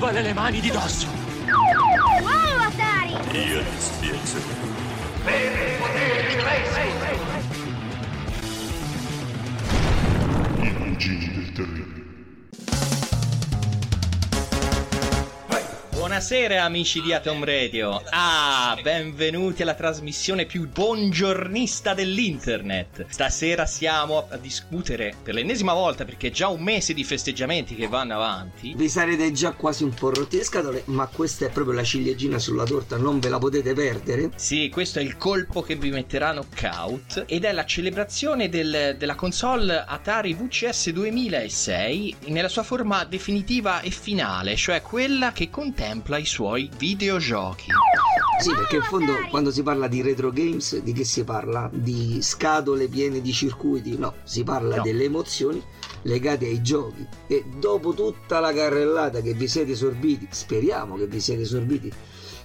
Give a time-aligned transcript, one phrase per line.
[0.00, 1.06] Levale le mani di dosso!
[2.22, 3.12] Wow, Atari!
[3.50, 3.62] Io
[16.30, 18.00] Buonasera amici di Atom Radio.
[18.10, 23.06] Ah, benvenuti alla trasmissione più buongiornista dell'internet.
[23.08, 27.88] Stasera siamo a discutere per l'ennesima volta perché è già un mese di festeggiamenti che
[27.88, 28.74] vanno avanti.
[28.76, 32.38] Vi sarete già quasi un po' rotti le scatole, ma questa è proprio la ciliegina
[32.38, 34.30] sulla torta, non ve la potete perdere.
[34.36, 39.16] Sì, questo è il colpo che vi metterà knockout ed è la celebrazione del- della
[39.16, 46.26] console Atari VCS 2006 nella sua forma definitiva e finale, cioè quella che contempla i
[46.26, 47.70] suoi videogiochi.
[48.40, 51.68] Sì, perché in fondo quando si parla di retro games, di che si parla?
[51.72, 53.98] Di scatole piene di circuiti?
[53.98, 54.82] No, si parla No.
[54.82, 55.62] delle emozioni
[56.02, 57.06] legate ai giochi.
[57.26, 61.92] E dopo tutta la carrellata che vi siete sorbiti, speriamo che vi siete sorbiti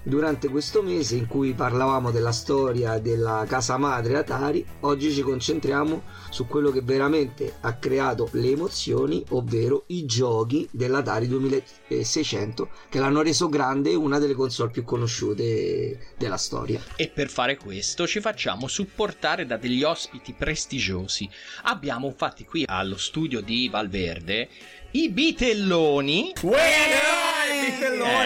[0.06, 6.04] durante questo mese in cui parlavamo della storia della casa madre Atari, oggi ci concentriamo
[6.30, 13.24] su quello che veramente ha creato le emozioni, ovvero i giochi dell'Atari 2600 che l'hanno
[13.24, 16.80] reso grande una delle console più conosciute della storia.
[16.96, 21.28] E per fare questo ci facciamo supportare da degli ospiti prestigiosi.
[21.64, 24.50] Abbiamo infatti qui allo studio di Valverde
[24.96, 26.32] i bitelloni.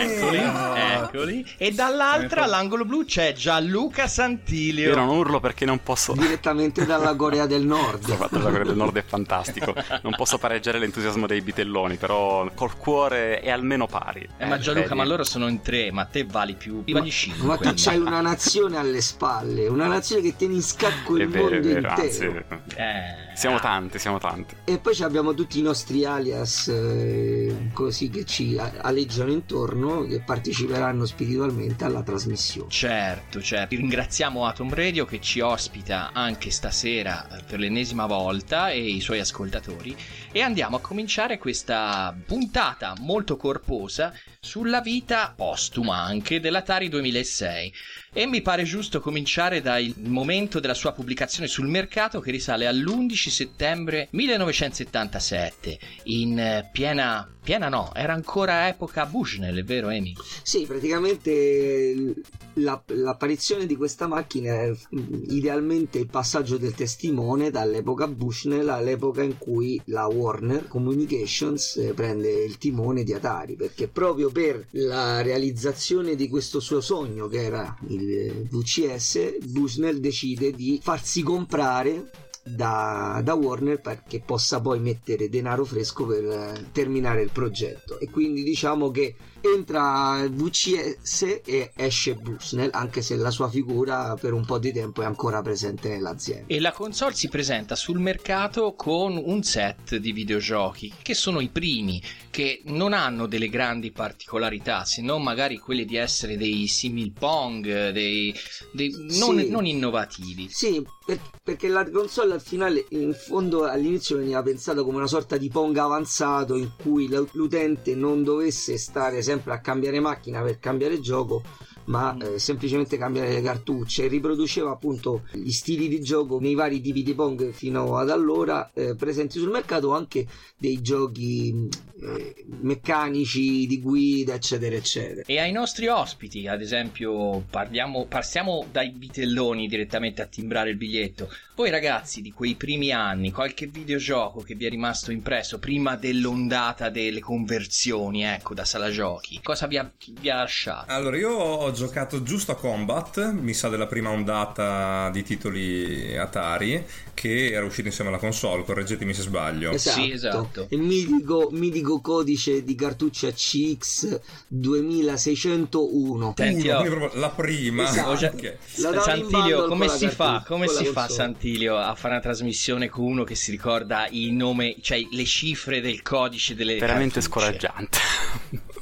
[0.01, 1.45] Eccoli, eccoli.
[1.57, 4.89] E dall'altra all'angolo blu c'è Gianluca Santilio.
[4.89, 6.13] Io non urlo perché non posso.
[6.13, 8.03] Direttamente dalla Corea del Ho Nord.
[8.15, 9.73] fatto la Corea del Nord è fantastico.
[10.03, 14.27] Non posso pareggiare l'entusiasmo dei bitelloni, però col cuore è almeno pari.
[14.37, 14.97] Eh, ma Eh, Gianluca, vedi?
[14.99, 16.83] ma loro sono in tre, ma te vali più.
[16.85, 17.47] Vali cinque.
[17.47, 21.29] Ma tu c'hai una nazione alle spalle, una nazione che tiene in scacco È il
[21.29, 22.45] vero, è mondo vero, anzi, intero.
[22.75, 24.55] Eh, siamo tanti, siamo tanti.
[24.65, 30.21] E poi ci abbiamo tutti i nostri alias eh, così che ci aleggiano intorno che
[30.21, 32.69] parteciperanno spiritualmente alla trasmissione.
[32.69, 33.75] Certo, certo.
[33.75, 39.19] Ringraziamo Atom Radio che ci ospita anche stasera eh, per l'ennesima volta e i suoi
[39.19, 39.95] ascoltatori
[40.31, 47.73] e andiamo a cominciare questa puntata molto corposa sulla vita postuma anche dell'Atari 2006
[48.11, 53.13] e mi pare giusto cominciare dal momento della sua pubblicazione sul mercato che risale all'11
[53.29, 60.13] settembre 1977 in eh, piena piena no, era ancora epoca Bushnell, è vero Amy?
[60.43, 62.13] Sì, praticamente
[62.61, 69.23] la- l'apparizione di questa macchina è mm, idealmente il passaggio del testimone dall'epoca Bushnell all'epoca
[69.23, 75.21] in cui la Warner Communications eh, prende il timone di Atari, perché proprio per la
[75.21, 82.27] realizzazione di questo suo sogno che era il eh, VCS, Bushnell decide di farsi comprare
[82.43, 87.99] da, da Warner perché possa poi mettere denaro fresco per eh, terminare il progetto.
[87.99, 94.33] E quindi diciamo che entra VCS e esce Bushnell anche se la sua figura per
[94.33, 98.73] un po' di tempo è ancora presente nell'azienda E la console si presenta sul mercato
[98.75, 104.85] con un set di videogiochi che sono i primi, che non hanno delle grandi particolarità,
[104.85, 108.33] se non magari quelle di essere dei simil Pong, dei,
[108.71, 109.49] dei- non, Sì.
[109.49, 110.47] non innovativi.
[110.49, 115.37] Sì, per- perché la console al finale, in fondo all'inizio veniva pensato come una sorta
[115.37, 120.99] di Pong avanzato in cui l'utente non dovesse stare sempre a cambiare macchina per cambiare
[120.99, 121.43] gioco,
[121.89, 126.81] ma eh, semplicemente cambiare le cartucce e riproduceva appunto gli stili di gioco nei vari
[126.81, 130.25] tipi di Pong fino ad allora eh, presenti sul mercato, anche
[130.57, 131.67] dei giochi
[132.01, 135.23] eh, meccanici di guida, eccetera, eccetera.
[135.25, 141.29] E ai nostri ospiti, ad esempio, parliamo, passiamo dai vitelloni direttamente a timbrare il biglietto.
[141.55, 146.89] Voi ragazzi di quei primi anni, qualche videogioco che vi è rimasto impresso prima dell'ondata
[146.89, 149.91] delle conversioni, ecco, da sala giochi, cosa vi ha,
[150.21, 150.91] vi ha lasciato?
[150.91, 156.85] Allora, io ho giocato giusto a Combat, mi sa della prima ondata di titoli Atari,
[157.13, 159.71] che era uscito insieme alla console, correggetemi se sbaglio.
[159.71, 160.67] Esatto, Sì, esatto.
[160.69, 166.33] il mitico, mitico codice di cartuccia CX 2601.
[166.35, 167.83] Senti, Uno, la prima.
[167.89, 168.15] Esatto.
[168.15, 168.57] Già- Ok.
[168.77, 170.25] La davi in Santilio, come si fa?
[170.25, 171.07] cartuccia, Come con la si fa.
[171.09, 175.81] Santilio a fare una trasmissione con uno che si ricorda il nome, cioè le cifre
[175.81, 177.27] del codice delle Veramente cartucce?
[177.41, 177.97] scoraggiante.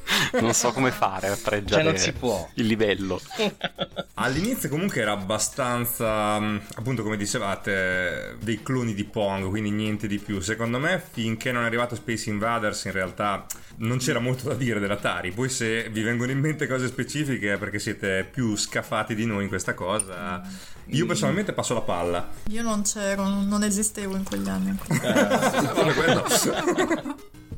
[0.41, 2.49] non so come fare a Cioè pareggiare non si può.
[2.55, 3.19] il livello.
[4.15, 10.17] All'inizio comunque era abbastanza, mh, appunto come dicevate, dei cloni di Pong, quindi niente di
[10.17, 10.39] più.
[10.39, 13.45] Secondo me finché non è arrivato Space Invaders in realtà
[13.79, 15.31] non c'era molto da dire dell'Atari.
[15.31, 19.43] Poi se vi vengono in mente cose specifiche è perché siete più scafati di noi
[19.43, 20.41] in questa cosa.
[20.91, 22.27] Io personalmente passo la palla.
[22.49, 24.75] Io non c'ero, non esistevo in quegli anni.
[25.75, 26.25] Solo quello.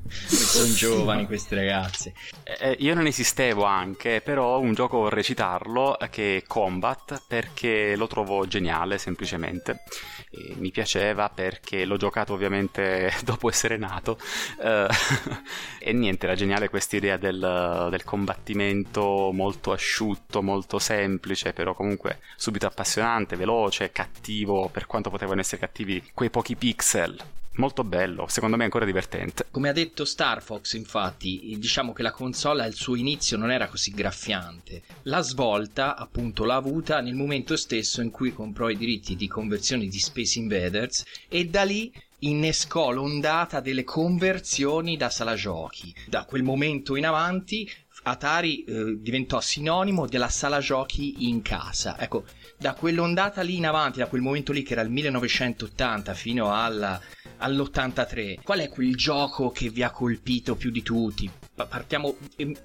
[0.10, 2.14] Sono giovani questi ragazzi.
[2.44, 7.96] Eh, io non esistevo anche, però un gioco vorrei citarlo eh, che è Combat perché
[7.96, 9.84] lo trovo geniale semplicemente.
[10.32, 14.18] E mi piaceva perché l'ho giocato ovviamente dopo essere nato
[14.62, 14.88] eh,
[15.80, 22.20] e niente, era geniale questa idea del, del combattimento molto asciutto, molto semplice, però comunque
[22.36, 27.38] subito appassionante, veloce, cattivo, per quanto potevano essere cattivi quei pochi pixel.
[27.60, 29.48] Molto bello, secondo me ancora divertente.
[29.52, 33.68] Come ha detto Star Fox, infatti, diciamo che la console al suo inizio non era
[33.68, 34.84] così graffiante.
[35.04, 39.88] La svolta, appunto, l'ha avuta nel momento stesso in cui comprò i diritti di conversione
[39.88, 45.94] di Space Invaders e da lì innescò l'ondata delle conversioni da sala giochi.
[46.08, 47.70] Da quel momento in avanti
[48.04, 52.00] Atari eh, diventò sinonimo della sala giochi in casa.
[52.00, 52.24] Ecco,
[52.58, 57.00] da quell'ondata lì in avanti, da quel momento lì che era il 1980 fino alla-
[57.38, 61.30] all'83, qual è quel gioco che vi ha colpito più di tutti?
[61.56, 62.16] Pa- Partiamo,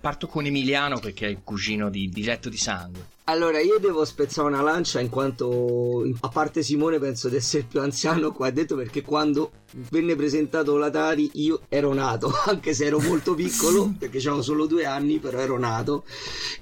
[0.01, 3.13] parto con Emiliano perché è il cugino di, di Letto di Sangue.
[3.27, 7.69] Allora, io devo spezzare una lancia in quanto, a parte Simone, penso di essere il
[7.69, 9.51] più anziano qua dentro perché quando
[9.91, 14.85] venne presentato l'Atari io ero nato, anche se ero molto piccolo, perché avevo solo due
[14.85, 16.05] anni, però ero nato.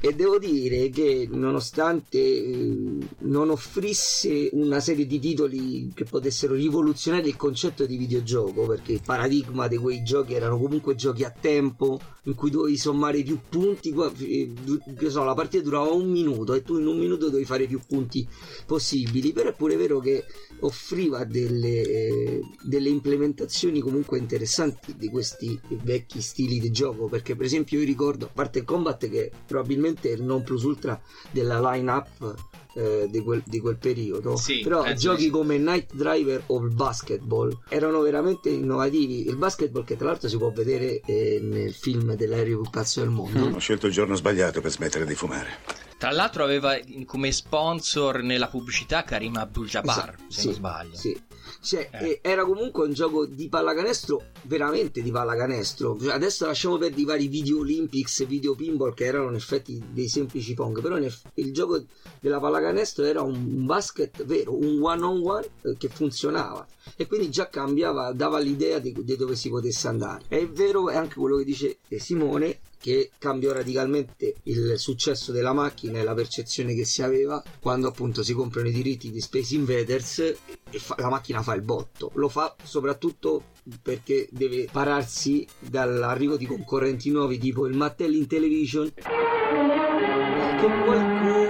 [0.01, 7.27] E devo dire che nonostante eh, non offrisse una serie di titoli che potessero rivoluzionare
[7.27, 11.99] il concetto di videogioco, perché il paradigma di quei giochi erano comunque giochi a tempo,
[12.25, 14.53] in cui dovevi sommare più punti, eh,
[14.97, 17.81] che so, la partita durava un minuto e tu in un minuto dovevi fare più
[17.87, 18.27] punti
[18.67, 20.25] possibili, però è pure vero che
[20.61, 27.47] offriva delle, eh, delle implementazioni comunque interessanti di questi vecchi stili di gioco, perché per
[27.47, 31.01] esempio io ricordo, a parte il combat che probabilmente è il non plus ultra
[31.31, 32.35] della line-up
[32.75, 35.31] eh, di, quel, di quel periodo, Sì, però penso giochi sì.
[35.31, 39.27] come Night Driver o il basketball erano veramente innovativi.
[39.27, 43.11] Il basketball che tra l'altro si può vedere eh, nel film dell'aereo più pazzo del
[43.11, 43.51] mondo.
[43.55, 45.92] Ho scelto il giorno sbagliato per smettere di fumare.
[46.03, 50.97] Tra l'altro aveva come sponsor nella pubblicità Karim Abdul-Jabbar, Esatto, se sì, non sbaglio.
[50.97, 51.23] Sì.
[51.61, 52.19] Cioè, Eh.
[52.23, 55.97] era comunque un gioco di pallacanestro, veramente di pallacanestro.
[56.01, 60.09] Cioè, adesso lasciamo perdere i vari video Olympics, video pinball che erano in effetti dei
[60.09, 61.85] semplici Pong, però il gioco
[62.19, 66.67] della pallacanestro era un, basket vero, un one on one che funzionava
[66.97, 70.25] e quindi già cambiava, dava l'idea di, di dove si potesse andare.
[70.27, 75.53] È vero, è anche quello che dice eh, Simone che cambiò radicalmente il successo della
[75.53, 79.55] macchina e la percezione che si aveva quando appunto si comprano i diritti di Space
[79.55, 82.11] Invaders e fa- la macchina fa il botto.
[82.15, 88.93] Lo fa soprattutto perché deve pararsi dall'arrivo di concorrenti nuovi tipo il Mattel in Television
[88.93, 89.03] che
[90.85, 91.42] qualcuno,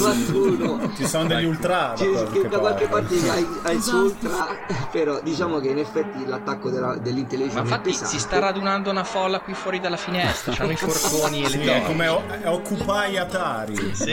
[0.00, 1.94] qualcuno Ci sono degli ultra.
[1.96, 3.30] ci- da che da qualche parte.
[3.30, 4.46] hai, hai suo ultra
[4.90, 9.40] però diciamo che in effetti l'attacco della, dell'Intellivision Ma infatti si sta radunando una folla
[9.40, 13.94] qui fuori dalla finestra, c'hanno i forconi e le Sì, come o- è Occupy Atari.
[13.94, 14.12] Sì.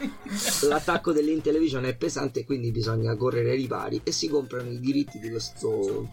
[0.68, 5.18] l'attacco dell'Intellivision è pesante e quindi bisogna correre ai ripari e si comprano i diritti
[5.18, 6.08] di questo,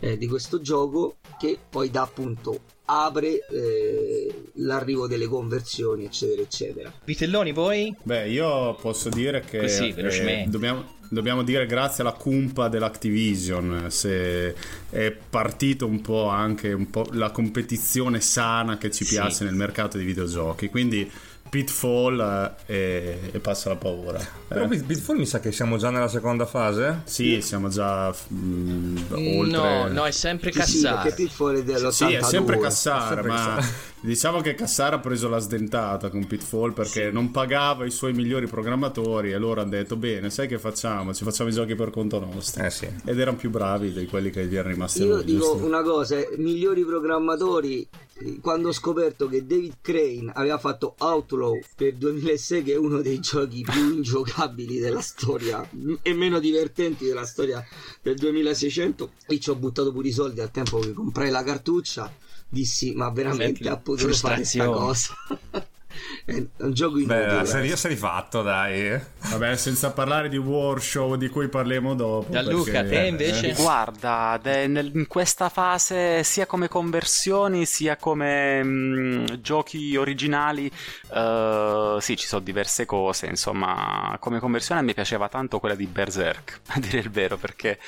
[0.00, 6.92] eh, di questo gioco che poi dà appunto apre eh, l'arrivo delle conversioni eccetera eccetera
[7.04, 7.94] Vitelloni, voi?
[8.02, 10.50] Beh, io posso dire che Così, eh, velocemente.
[10.50, 14.54] dobbiamo, dobbiamo dire grazie alla cumpa dell'Activision se
[14.90, 19.14] è partito un po' anche un po' la competizione sana che ci Sì.
[19.14, 20.68] piace nel mercato dei videogiochi.
[20.70, 21.10] Quindi
[21.48, 24.18] Pitfall eh, e, e passa la paura.
[24.48, 24.68] Però Eh.
[24.68, 27.02] Pit- Pitfall mi sa che siamo già nella seconda fase.
[27.04, 29.50] Sì, siamo già mm, oltre.
[29.50, 31.90] No, no, è sempre Sì, sì, Pitfall è dell'82.
[31.90, 33.66] Sì, è sempre Cassara, Sempre ma.
[34.00, 38.46] Diciamo che Cassara ha preso la sdentata con Pitfall perché non pagava i suoi migliori
[38.46, 41.12] programmatori e loro hanno detto bene, sai che facciamo?
[41.12, 42.64] Ci facciamo i giochi per conto nostro.
[42.64, 42.86] Eh sì.
[43.04, 45.64] Ed erano più bravi di quelli che gli erano rimasti Io dico giusto?
[45.64, 47.88] una cosa, eh, migliori programmatori
[48.20, 53.00] eh, quando ho scoperto che David Crane aveva fatto Outlaw per 2006 che è uno
[53.00, 55.68] dei giochi più ingiocabili della storia
[56.02, 57.64] e meno divertenti della storia
[58.02, 62.12] del 2600 io ci ho buttato pure i soldi al tempo che comprai la cartuccia
[62.48, 65.14] dissi ma veramente Senti, ha potuto fare questa cosa
[66.24, 69.00] è un gioco Beh, inutile se io sei rifatto, dai.
[69.30, 72.30] Vabbè, senza parlare di Warshow di cui parleremo dopo.
[72.30, 73.48] Gianluca, perché- te invece?
[73.48, 80.70] eh, Guarda, de- nel- in questa fase, sia come conversioni, sia come mm, giochi originali,
[81.14, 83.26] eh, sì, ci sono diverse cose.
[83.26, 87.78] Insomma, come conversione mi piaceva tanto quella di Berserk, a dire il vero, perché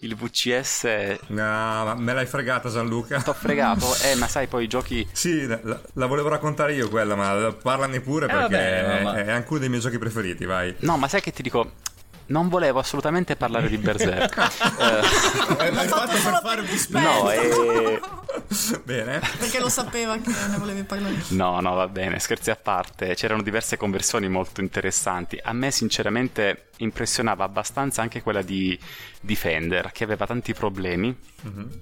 [0.00, 3.20] il VCS No, ma me l'hai fregata, Gianluca.
[3.22, 5.06] t'ho fregato, eh, ma sai, poi i giochi.
[5.12, 5.58] Sì, la,
[5.94, 9.58] la volevo raccontare io quella, ma parlane pure Eh, perché vabbè, ma- è anche uno
[9.60, 10.74] dei miei giochi preferiti, vai.
[10.80, 11.72] No, ma sai che ti dico.
[12.26, 14.34] Non volevo assolutamente parlare di Berserk.
[15.58, 16.98] Eh, l'hai fatto fare per un dispetto.
[17.00, 18.00] no, eh,
[18.84, 19.20] Bene.
[19.38, 21.14] Perché lo sapeva che ne volevi parlare.
[21.28, 25.38] No, no, va bene, scherzi a parte, c'erano diverse conversioni molto interessanti.
[25.42, 28.78] A me sinceramente impressionava abbastanza anche quella di
[29.20, 31.16] Defender, che aveva tanti problemi.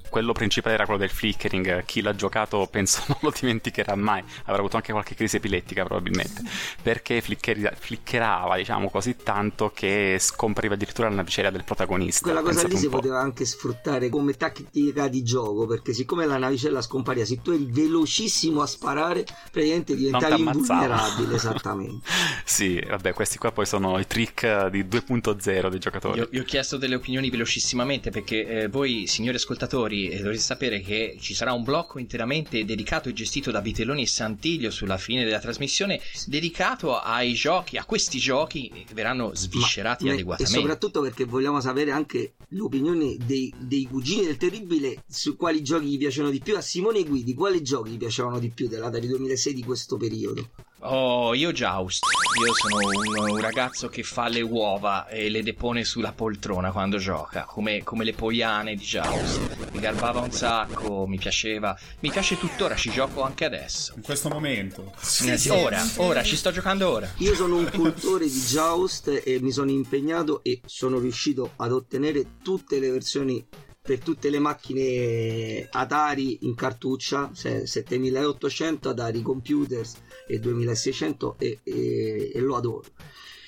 [0.08, 4.58] Quello principale era quello del flickering, chi l'ha giocato penso non lo dimenticherà mai, avrà
[4.58, 6.42] avuto anche qualche crisi epilettica probabilmente,
[6.82, 12.22] perché flickerava, diciamo, così tanto che scompariva addirittura la navicella del protagonista.
[12.22, 12.96] Quella cosa lì si po'.
[12.96, 17.66] poteva anche sfruttare come tattica di gioco perché siccome la navicella scompariva, se tu eri
[17.70, 21.34] velocissimo a sparare, praticamente diventavi invulnerabile.
[21.44, 22.06] Esattamente.
[22.44, 26.18] Sì, vabbè, questi qua poi sono i trick di 2.0 dei giocatori.
[26.18, 30.80] Io, io ho chiesto delle opinioni velocissimamente perché eh, voi, signori ascoltatori, eh, dovete sapere
[30.80, 35.24] che ci sarà un blocco interamente dedicato e gestito da Vitelloni e Santiglio sulla fine
[35.24, 40.60] della trasmissione, dedicato ai giochi, a questi giochi che verranno sviscerati Ma- e adeguatamente.
[40.60, 45.98] soprattutto perché vogliamo sapere anche l'opinione dei, dei cugini del terribile su quali giochi gli
[45.98, 46.56] piacciono di più.
[46.56, 50.50] A Simone Guidi, quali giochi gli piacevano di più della Atari 2006 di questo periodo?
[50.86, 52.04] Oh, io Joust.
[52.44, 56.98] Io sono un, un ragazzo che fa le uova e le depone sulla poltrona quando
[56.98, 59.70] gioca, come, come le poiane di Joust.
[59.72, 61.74] Mi garbava un sacco, mi piaceva.
[62.00, 63.94] Mi piace tuttora, ci gioco anche adesso.
[63.96, 64.92] In questo momento.
[65.00, 66.00] Sì, sì, ora, sì.
[66.00, 67.10] ora, ci sto giocando ora.
[67.16, 72.26] Io sono un cultore di Joust e mi sono impegnato e sono riuscito ad ottenere
[72.42, 73.42] tutte le versioni
[73.84, 82.30] per tutte le macchine Atari in cartuccia, se- 7800 Atari Computers e 2600 e, e-
[82.34, 82.84] e lo adoro.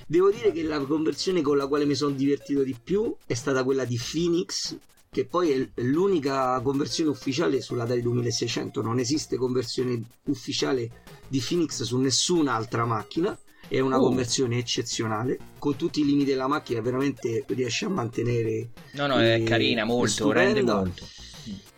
[0.06, 3.64] Devo dire che la conversione con la quale mi sono divertito di più è stata
[3.64, 4.76] quella di Phoenix,
[5.10, 10.90] che poi è è l'unica conversione ufficiale sull'Atari 2600, non esiste conversione ufficiale
[11.26, 13.36] di Phoenix su nessun'altra macchina.
[13.68, 14.02] È una Oh.
[14.02, 15.38] conversione eccezionale.
[15.58, 18.68] Con tutti i limiti della macchina, veramente riesce a mantenere.
[18.92, 21.04] No, no, è eh, carina molto, rende molto.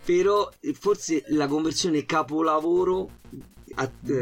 [0.04, 3.08] Però forse la conversione capolavoro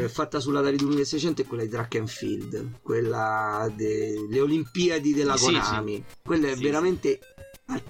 [0.07, 5.45] fatta sulla Atari 2600 è quella di Track and Field, quella delle Olimpiadi della Sì,
[5.45, 6.03] Konami.
[6.23, 7.19] Quella è Sì, veramente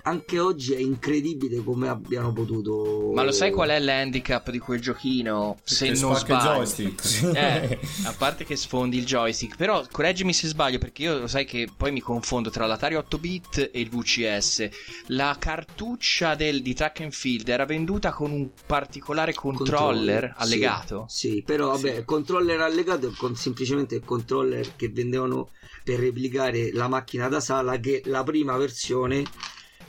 [0.04, 4.80] anche oggi è incredibile come abbiano potuto Ma lo sai qual è l'handicap di quel
[4.82, 5.58] giochino?
[5.64, 6.44] Se Che non il sbaglio.
[6.54, 7.06] joystick.
[7.38, 11.46] Eh, a parte che sfondi il joystick, però correggimi se sbaglio perché io lo sai
[11.46, 14.70] che poi mi confondo tra l'Atari 8 bit e il VCS.
[15.08, 21.06] La cartuccia del- di track and field era venduta con un particolare controller, sì, allegato.
[21.08, 21.98] Sì, però vabbè, Sì.
[22.00, 25.50] il controller allegato è con- semplicemente il controller che vendevano
[25.84, 29.24] per replicare la macchina da sala che la prima versione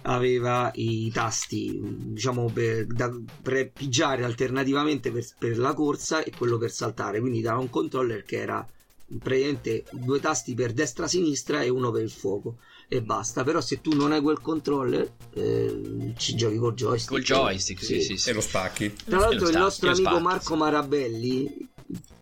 [0.03, 3.11] aveva i tasti diciamo per, da,
[3.43, 8.23] per pigiare alternativamente per, per la corsa e quello per saltare quindi da un controller
[8.25, 8.67] che era
[9.19, 13.81] praticamente due tasti per destra sinistra e uno per il fuoco e basta però se
[13.81, 18.31] tu non hai quel controller eh, ci giochi col joystick Col joystick, sì, sì, sì.
[18.31, 18.93] E lo spacchi.
[19.05, 20.59] tra l'altro il sta- nostro amico spacchi, Marco sì.
[20.59, 21.69] Marabelli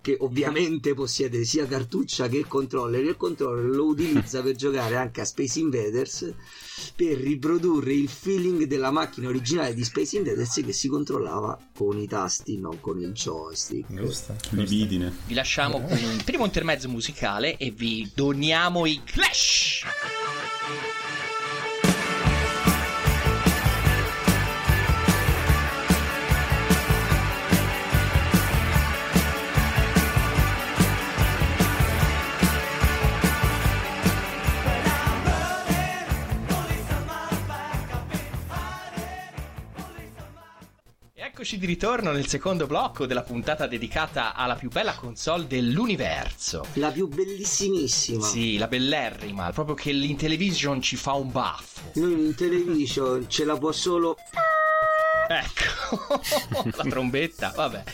[0.00, 5.20] che ovviamente possiede sia cartuccia che il controller il controller lo utilizza per giocare anche
[5.20, 6.32] a Space Invaders
[6.94, 12.06] per riprodurre il feeling della macchina originale di Space Invaders che si controllava con i
[12.06, 14.36] tasti non con il joystick Giusto.
[14.50, 15.12] Libidine.
[15.26, 19.84] Vi lasciamo con un primo intermezzo musicale e vi doniamo i Clash.
[41.46, 46.66] Eccoci di ritorno nel secondo blocco della puntata dedicata alla più bella console dell'universo.
[46.72, 48.24] La più bellissimissima.
[48.24, 51.92] Sì, la bellerrima, proprio che l'Intellivision ci fa un baffo.
[52.00, 54.16] Noi in television ce la può solo
[55.28, 56.20] Ecco,
[56.76, 57.84] la trombetta, vabbè.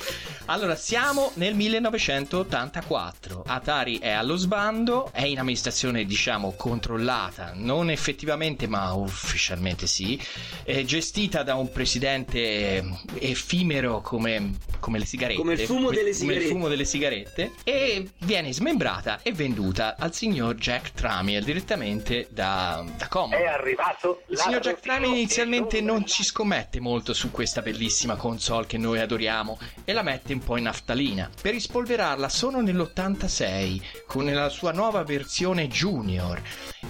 [0.47, 3.45] Allora, siamo nel 1984.
[3.47, 10.21] Atari è allo sbando, è in amministrazione, diciamo, controllata, non effettivamente, ma ufficialmente sì.
[10.65, 12.85] È gestita da un presidente
[13.19, 15.39] effimero come, come le sigarette.
[15.41, 16.49] Come il fumo delle come il sigarette.
[16.49, 17.53] fumo delle sigarette.
[17.63, 23.45] E viene smembrata e venduta al signor Jack Tramiel direttamente da, da Commodore.
[23.45, 28.67] È arrivato Il signor Jack Tramiel inizialmente non ci scommette molto su questa bellissima console
[28.67, 31.31] che noi adoriamo e la mette un po' in naftalina.
[31.41, 36.41] Per rispolverarla sono nell'86 con la sua nuova versione Junior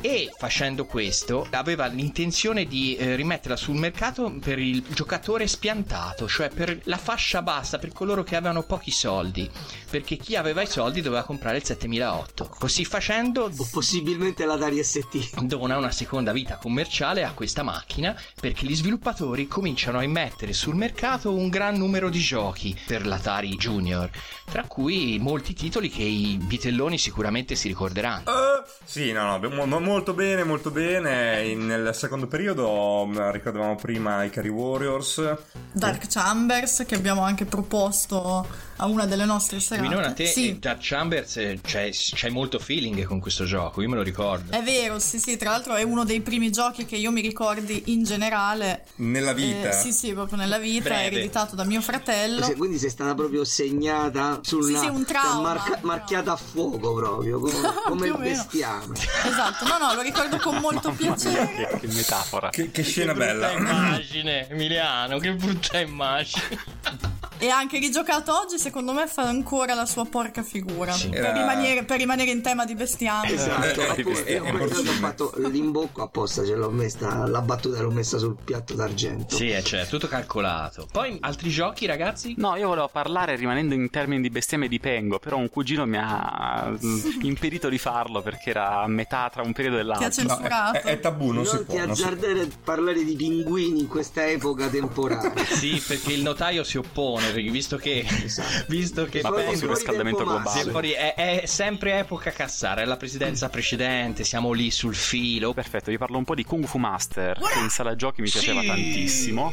[0.00, 6.48] e facendo questo aveva l'intenzione di eh, rimetterla sul mercato per il giocatore spiantato, cioè
[6.48, 9.48] per la fascia bassa, per coloro che avevano pochi soldi,
[9.90, 12.48] perché chi aveva i soldi doveva comprare il 7008.
[12.58, 15.40] Così facendo o possibilmente l'Atari ST.
[15.42, 20.74] dona una seconda vita commerciale a questa macchina perché gli sviluppatori cominciano a immettere sul
[20.74, 24.10] mercato un gran numero di giochi per l'Atari Junior,
[24.44, 28.51] tra cui molti titoli che i vitelloni sicuramente si ricorderanno.
[28.64, 31.42] Eh, sì, no, no, mo- mo- molto bene, molto bene.
[31.46, 35.36] In- nel secondo periodo mh, ricordavamo prima i Cari Warriors.
[35.72, 39.86] Dark Chambers che abbiamo anche proposto a una delle nostre serate.
[39.88, 43.96] Winona, te Sì, Dark Chambers eh, c'hai, c'hai molto feeling con questo gioco, io me
[43.96, 44.50] lo ricordo.
[44.52, 47.84] è vero, sì, sì, tra l'altro è uno dei primi giochi che io mi ricordi
[47.86, 48.84] in generale.
[48.96, 49.68] Nella vita.
[49.68, 51.16] Eh, sì, sì, proprio nella vita, Breve.
[51.16, 52.42] ereditato da mio fratello.
[52.42, 55.40] Se- quindi sei stata proprio segnata sul Sì, sì, un cioè, trauma.
[55.54, 57.52] marca- marchiata a fuoco proprio, come,
[57.86, 58.16] come il o
[58.52, 58.94] bestiame.
[59.24, 61.48] Esatto, no, no, lo ricordo con molto piacere.
[61.70, 62.50] che, che metafora.
[62.50, 63.50] Che, che scena Che brutta bella.
[63.52, 67.11] immagine, Emiliano, che brutta immagine.
[67.42, 70.94] E anche rigiocato oggi, secondo me, fa ancora la sua porca figura.
[70.94, 73.32] Per, Era- rimanere, per rimanere in tema di bestiame.
[73.32, 77.80] Esatto, Eh, eh, apposta, eh, eh, ho fatto l'imbocco apposta, ce l'ho messa, la battuta
[77.82, 79.34] l'ho messa sul piatto d'argento.
[79.34, 80.86] Sì, è certo, tutto calcolato.
[80.92, 82.34] Poi altri giochi, ragazzi?
[82.38, 85.98] No, io volevo parlare rimanendo in termini di bestemmie di Pengo, però un cugino mi
[86.00, 86.72] ha
[87.22, 90.22] impedito di farlo perché era a metà tra un periodo e Ti ha l'altro.
[90.22, 90.78] No, censurato.
[90.78, 91.74] è, è tabù, non, si Non può.
[91.74, 95.44] ti non si- azzardare parlare di pinguini in questa epoca temporale.
[95.46, 98.04] Sì, perché il notaio si oppone, perché visto che...
[98.24, 98.64] Esatto.
[98.68, 100.70] Visto che Fuori- penso sul riscaldamento globale.
[100.70, 105.52] Fuori- è, è sempre epoca Cassara, è la presidenza precedente, siamo lì sul filo.
[105.52, 108.60] Perfetto, vi parlo un po' di Kung Fu Master, che in sala giochi mi piaceva
[108.60, 108.66] Sì!
[108.66, 109.52] tantissimo.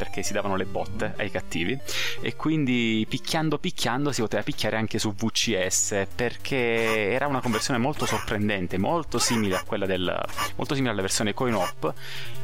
[0.00, 1.78] Perché si davano le botte ai cattivi.
[2.22, 6.06] E quindi picchiando picchiando si poteva picchiare anche su VCS.
[6.14, 10.18] Perché era una conversione molto sorprendente, molto simile a quella del.
[10.56, 11.92] molto simile alla versione coin op,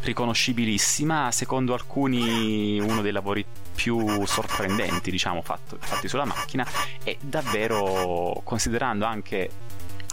[0.02, 1.32] riconoscibilissima.
[1.32, 3.42] Secondo alcuni, uno dei lavori
[3.74, 6.66] più sorprendenti, diciamo, fatto- fatti sulla macchina.
[7.02, 9.48] E davvero, considerando anche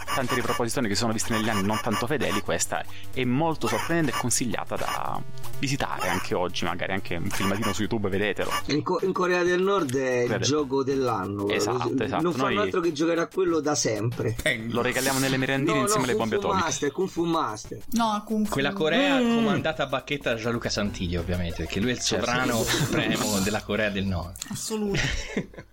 [0.04, 4.12] tante riproposizioni che si sono viste negli anni non tanto fedeli, questa è molto sorprendente
[4.16, 5.20] e consigliata da
[5.58, 8.50] visitare anche oggi, magari anche un filmatino su YouTube, vedetelo.
[8.66, 10.44] In, Co- in Corea del Nord è il Vede.
[10.44, 11.48] gioco dell'anno.
[11.48, 12.22] Esatto, esatto.
[12.22, 14.36] Non fanno Noi- altro che giocare a quello da sempre.
[14.68, 16.68] Lo regaliamo nelle merendine No, insieme no, alle bombe Kung Fu atomiche.
[16.68, 17.78] Master, Kung Fu Master.
[17.92, 18.52] No, Kung Fu.
[18.52, 19.34] Quella Corea Mm.
[19.34, 22.24] comandata a bacchetta da Gianluca Santilli, ovviamente, perché lui è il Certo.
[22.26, 24.36] sovrano supremo della Corea del Nord.
[24.50, 25.00] Assoluto.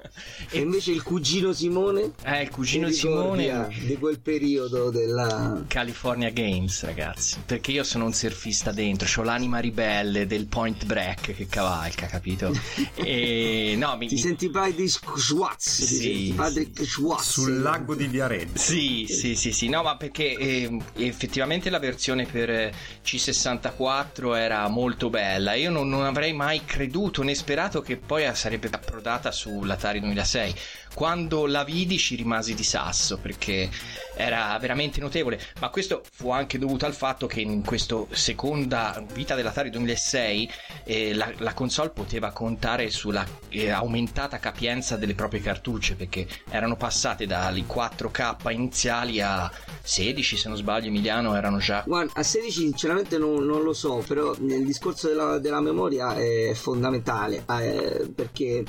[0.50, 2.12] E invece il cugino Simone?
[2.24, 3.70] Eh, il cugino Simone.
[3.86, 7.42] di quel periodo della California Games, ragazzi.
[7.46, 12.52] Perché io sono un surfista dentro, ho l'anima ribelle del point break che cavalca, capito?
[12.96, 14.08] E no, mi.
[14.08, 18.58] ti senti Patrick Schwartz Sì, Patrick Schwartz Sul lago di Viareggio.
[18.58, 24.68] Sì, sì, sì, sì, no, ma perché eh, effettivamente la versione per eh, C64 era
[24.68, 25.54] molto bella.
[25.54, 30.56] Io non, non avrei mai creduto né sperato che poi sarebbe approdata sull'Atari 2006.
[30.94, 33.70] Quando la vidi ci rimasi di sasso perché
[34.16, 35.40] era veramente notevole.
[35.60, 40.52] Ma questo fu anche dovuto al fatto che in questa seconda vita dell'Atari 2006
[40.84, 46.76] eh, la, la console poteva contare sulla eh, aumentata capienza delle proprie cartucce perché erano
[46.76, 49.52] passate dalle 4K iniziali a
[49.82, 54.04] 16 se non sbaglio Emiliano erano già Guarda, a 16 sinceramente non, non lo so,
[54.08, 58.64] però nel discorso della, della memoria è fondamentale eh, perché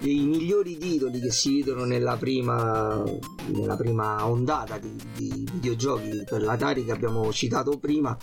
[0.00, 3.02] i migliori titoli che si vedono nella prima,
[3.46, 8.16] nella prima ondata di, di videogiochi per l'Atari che abbiamo citato prima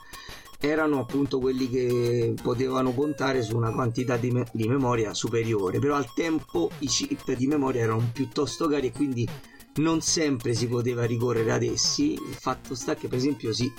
[0.59, 5.95] erano appunto quelli che potevano contare su una quantità di, me- di memoria superiore, però
[5.95, 9.27] al tempo i chip di memoria erano piuttosto cari e quindi
[9.75, 12.13] non sempre si poteva ricorrere ad essi.
[12.13, 13.71] Il fatto sta che, per esempio, si,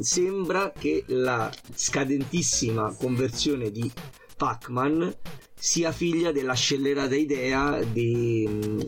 [0.00, 3.90] sembra che la scadentissima conversione di
[4.36, 5.14] Pac-Man
[5.58, 8.46] sia figlia della scellerata idea di,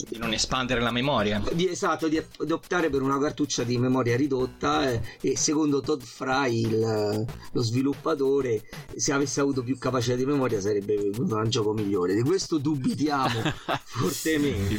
[0.08, 1.42] di non espandere la memoria.
[1.52, 6.02] Di, esatto, di, di, optare per una cartuccia di memoria ridotta eh, e secondo Todd
[6.02, 8.62] Fry, il, lo sviluppatore,
[8.94, 12.14] se avesse avuto più capacità di memoria sarebbe venuto un gioco migliore.
[12.14, 13.40] Di questo dubitiamo
[13.84, 14.76] fortemente.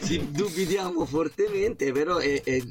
[0.00, 0.30] Sì.
[0.30, 2.62] Dubitiamo fortemente, però è, è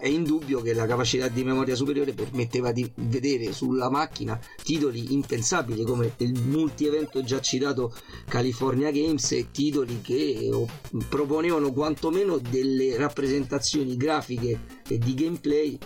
[0.00, 5.84] è indubbio che la capacità di memoria superiore permetteva di vedere sulla macchina titoli impensabili
[5.84, 7.94] come il multi-evento già citato
[8.28, 10.66] California Games e titoli che
[11.08, 15.78] proponevano quantomeno delle rappresentazioni grafiche e di gameplay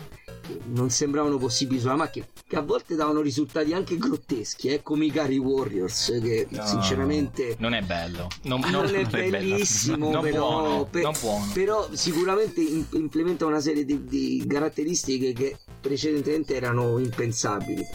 [0.46, 5.06] che non sembravano possibili sulla macchina, che a volte davano risultati anche grotteschi, eh, come
[5.06, 10.22] i cari Warriors, che no, sinceramente non è bello, non, non, non è bellissimo, non
[10.22, 11.10] però, buono, per,
[11.52, 17.86] però sicuramente implementa una serie di, di caratteristiche che precedentemente erano impensabili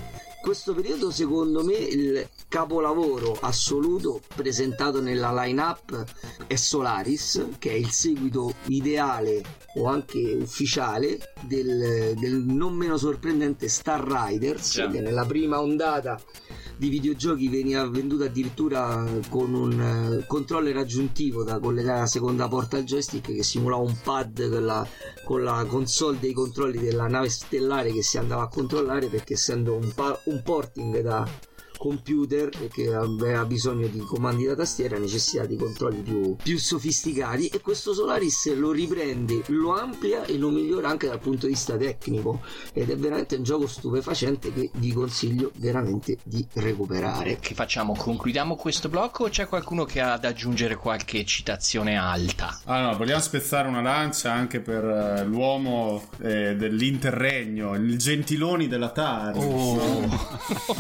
[0.42, 6.04] questo periodo secondo me il capolavoro assoluto presentato nella line-up
[6.48, 9.44] è Solaris, che è il seguito ideale
[9.76, 14.88] o anche ufficiale del, del non meno sorprendente Star Riders, Già.
[14.88, 16.20] che nella prima ondata
[16.80, 22.78] di videogiochi veniva venduta addirittura con un uh, controller aggiuntivo da collegare alla seconda porta
[22.78, 24.88] al joystick che simulava un pad con la,
[25.26, 29.76] con la console dei controlli della nave stellare che si andava a controllare perché essendo
[29.76, 31.28] un, pa- un porting da
[31.80, 37.62] computer che aveva bisogno di comandi da tastiera necessità di controlli più, più sofisticati e
[37.62, 42.42] questo Solaris lo riprende, lo amplia e lo migliora anche dal punto di vista tecnico
[42.74, 47.38] ed è veramente un gioco stupefacente che vi consiglio veramente di recuperare.
[47.40, 47.96] Che facciamo?
[47.96, 52.60] Concludiamo questo blocco o c'è qualcuno che ha da aggiungere qualche citazione alta?
[52.66, 58.90] Ah no, vogliamo spezzare una lancia anche per uh, l'uomo eh, dell'interregno, il gentiloni della
[58.90, 60.10] Tari, oh.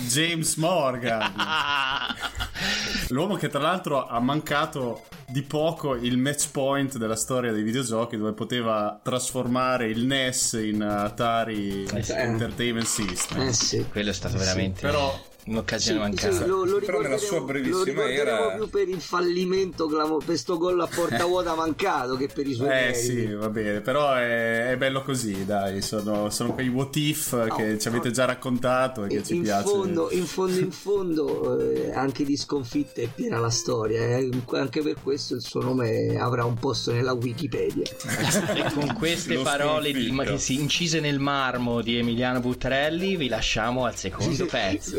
[0.07, 1.34] James Moore Morgan.
[3.10, 8.17] L'uomo che tra l'altro ha mancato di poco il match point della storia dei videogiochi
[8.17, 13.41] dove poteva trasformare il NES in Atari eh, Entertainment System.
[13.41, 13.86] Eh sì.
[13.89, 14.80] Quello è stato veramente...
[14.80, 16.43] Sì, però un'occasione sì, mancata.
[16.43, 20.80] Sì, lo, lo Però nella sua brevissima era più per il fallimento per questo gol
[20.80, 22.99] a porta vuota mancato che per i suoi Eh meriti.
[22.99, 27.56] sì, va bene, però è, è bello così, dai, sono, sono, quei what if no,
[27.56, 29.67] che ci avete già raccontato e che in, ci in piace.
[29.67, 34.30] Fondo, in fondo, in fondo, eh, anche di sconfitte è piena la storia, eh.
[34.52, 37.84] anche per questo il suo nome avrà un posto nella Wikipedia.
[37.84, 43.86] e con queste parole di, che si incise nel marmo di Emiliano Buttarelli vi lasciamo
[43.86, 44.97] al secondo pezzo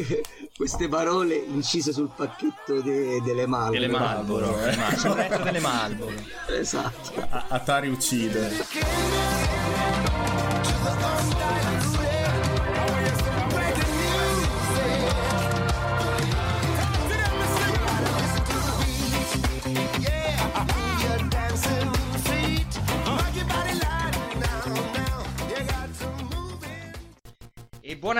[0.60, 3.80] queste parole incise sul pacchetto de, delle Malboro.
[3.80, 4.96] Delle Malboro, eh.
[4.98, 6.12] sul retro delle Malboro.
[6.52, 7.26] esatto.
[7.30, 8.50] A- Atari uccide.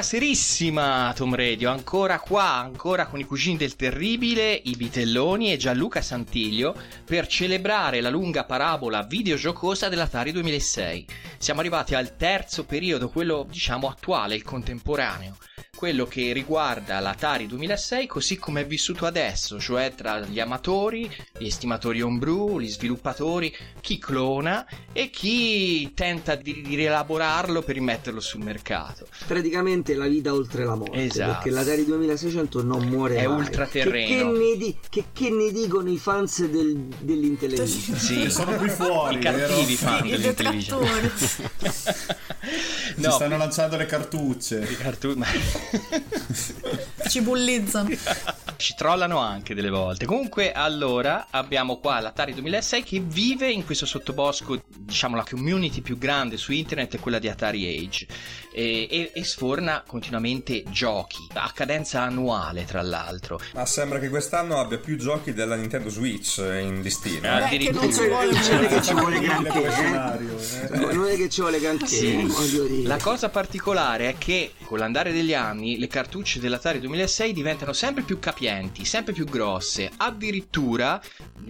[0.00, 6.00] Buonaserissima Tom Radio, ancora qua, ancora con i cugini del terribile, i Vitelloni e Gianluca
[6.00, 11.06] Santiglio per celebrare la lunga parabola videogiocosa dell'Atari 2006.
[11.36, 15.36] Siamo arrivati al terzo periodo, quello diciamo attuale, il contemporaneo
[15.80, 21.46] quello che riguarda l'Atari 2006 così come è vissuto adesso, cioè tra gli amatori, gli
[21.46, 28.42] estimatori homebrew, gli sviluppatori, chi clona e chi tenta di, di rielaborarlo per rimetterlo sul
[28.42, 29.06] mercato.
[29.26, 31.32] Praticamente la vita oltre la morte, esatto.
[31.32, 33.38] perché l'Atari 2600 non muore È mai.
[33.38, 34.06] ultraterreno.
[34.06, 37.96] Che, che, ne di, che, che, ne dicono i fans del, dell'intelligenza?
[37.96, 39.96] Sì, sono qui fuori, i cattivi vero?
[39.96, 40.76] fan dell'intelligenza.
[42.96, 44.58] no, Ci stanno lanciando le cartucce.
[44.58, 45.16] I cartu-
[47.08, 47.88] Ci bullizzano.
[48.56, 50.06] Ci trollano anche delle volte.
[50.06, 55.96] Comunque, allora, abbiamo qua l'Atari 2006 che vive in questo sottobosco, diciamo la community più
[55.98, 58.06] grande su internet è quella di Atari Age
[58.52, 63.40] e, e, e sforna continuamente giochi a cadenza annuale, tra l'altro.
[63.54, 67.28] Ma sembra che quest'anno abbia più giochi della Nintendo Switch in listino.
[67.28, 67.80] Addirittura.
[67.80, 70.88] che non ci vuole, Non è che ci vuole granché, eh.
[70.90, 70.94] eh.
[70.94, 72.82] Non è che ci vuole granché, Sì.
[72.84, 78.02] La cosa particolare è che con l'andare degli anni le cartucce dell'Atari 2006 diventano sempre
[78.02, 79.90] più capienti, sempre più grosse.
[79.96, 81.00] Addirittura,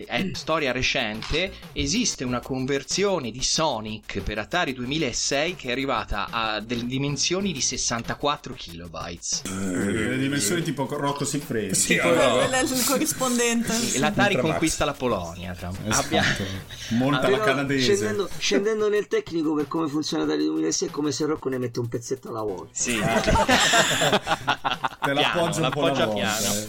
[0.07, 6.61] è storia recente, esiste una conversione di Sonic per Atari 2006 che è arrivata a
[6.61, 9.43] delle dimensioni di 64 kilobytes.
[9.45, 11.75] Le dimensioni tipo Rocco Siffredi.
[11.75, 13.73] Sì, Quello allora, è il corrispondente.
[13.95, 15.55] E l'Atari conquista la Polonia.
[15.55, 15.69] Tra...
[15.89, 16.45] Abbia- Esatto.
[16.91, 17.95] Monta la Però, canadese.
[17.95, 21.79] Scendendo, scendendo nel tecnico per come funziona Atari 2006 è come se Rocco ne mette
[21.81, 22.69] un pezzetto alla volta.
[22.73, 22.99] Sì.
[25.01, 26.55] Te l'appoggio Piano, un po' l'appoggio alla volta, piano.
[26.55, 26.67] eh.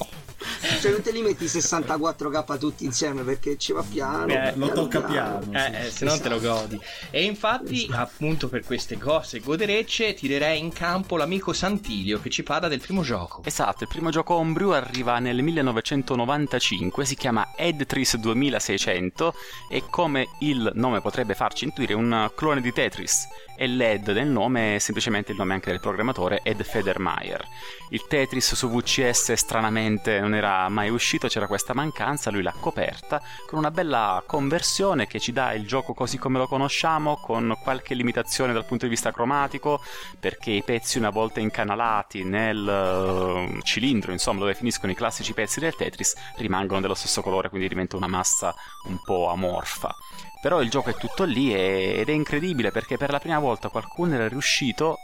[0.82, 4.34] Cioè non te li metti 64k tutti insieme perché ci va piano.
[4.34, 5.40] Eh, lo piano, tocca piano.
[5.48, 5.76] piano.
[5.76, 6.82] Eh, eh, se non te lo godi.
[7.12, 12.68] E infatti, appunto per queste cose goderecce, tirerei in campo l'amico Santilio che ci parla
[12.68, 13.44] del primo gioco.
[13.46, 19.36] Esatto, il primo gioco homebrew arriva nel 1995, si chiama Edtris 2600
[19.70, 23.28] e come il nome potrebbe farci intuire un clone di Tetris
[23.62, 27.48] e l'Ed del nome è semplicemente il nome anche del programmatore Ed Federmeyer.
[27.90, 33.22] Il Tetris su VCS stranamente non era mai uscito, c'era questa mancanza, lui l'ha coperta
[33.46, 37.94] con una bella conversione che ci dà il gioco così come lo conosciamo, con qualche
[37.94, 39.80] limitazione dal punto di vista cromatico,
[40.20, 45.60] perché i pezzi una volta incanalati nel eh, cilindro, insomma, dove finiscono i classici pezzi
[45.60, 48.56] del Tetris, rimangono dello stesso colore, quindi diventa una massa
[48.88, 49.96] un po' amorfa.
[50.42, 53.70] Però il gioco è tutto lì e- ed è incredibile perché per la prima volta
[53.70, 54.98] qualcuno era riuscito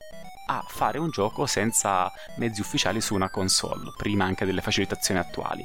[0.48, 5.64] a fare un gioco senza mezzi ufficiali su una console, prima anche delle facilitazioni attuali.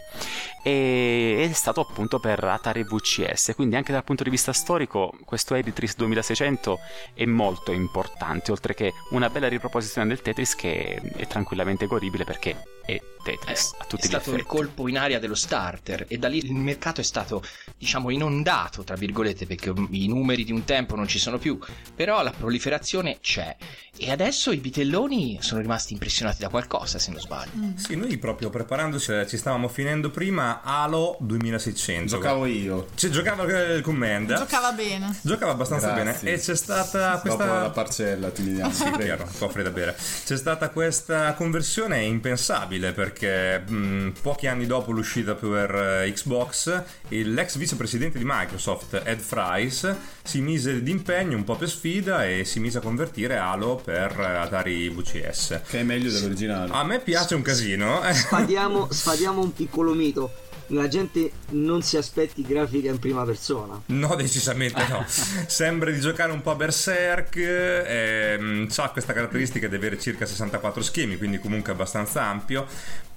[0.63, 5.55] E è stato appunto per Atari VCS, quindi anche dal punto di vista storico questo
[5.55, 6.79] Editris 2600
[7.15, 12.63] è molto importante, oltre che una bella riproposizione del Tetris che è tranquillamente godibile perché
[12.85, 14.49] è Tetris a tutti è gli stato il effetti.
[14.49, 17.43] colpo in aria dello starter e da lì il mercato è stato
[17.77, 21.59] diciamo inondato tra virgolette perché i numeri di un tempo non ci sono più
[21.95, 23.55] però la proliferazione c'è
[23.97, 28.51] e adesso i vitelloni sono rimasti impressionati da qualcosa se non sbaglio Sì, noi proprio
[28.51, 32.07] preparandoci eh, ci stavamo finendo prima Halo 2600.
[32.17, 32.89] Giocavo io.
[32.95, 34.35] Cioè, giocava il Command.
[34.35, 35.17] Giocava bene.
[35.23, 36.21] Giocava abbastanza Grazie.
[36.23, 38.73] bene e c'è stata questa Dopo la parcella ti vediamo.
[38.73, 39.95] Sì, chiaro, cofre da bere.
[40.25, 47.33] C'è stata questa conversione impensabile perché mh, pochi anni dopo l'uscita per eh, Xbox, il-
[47.35, 52.61] l'ex vicepresidente di Microsoft, Ed Fries, si mise d'impegno un po' per sfida e si
[52.61, 55.61] mise a convertire Halo per eh, Atari VCS.
[55.68, 56.72] Che è meglio dell'originale.
[56.72, 58.01] A me piace un casino.
[58.12, 60.33] Sfadiamo, sfadiamo un piccolo mito.
[60.68, 63.81] La gente non si aspetti grafica in prima persona.
[63.87, 65.05] No, decisamente no.
[65.46, 67.37] Sembra di giocare un po' a Berserk.
[67.37, 72.66] ehm, ha questa caratteristica di avere circa 64 schemi, quindi comunque abbastanza ampio.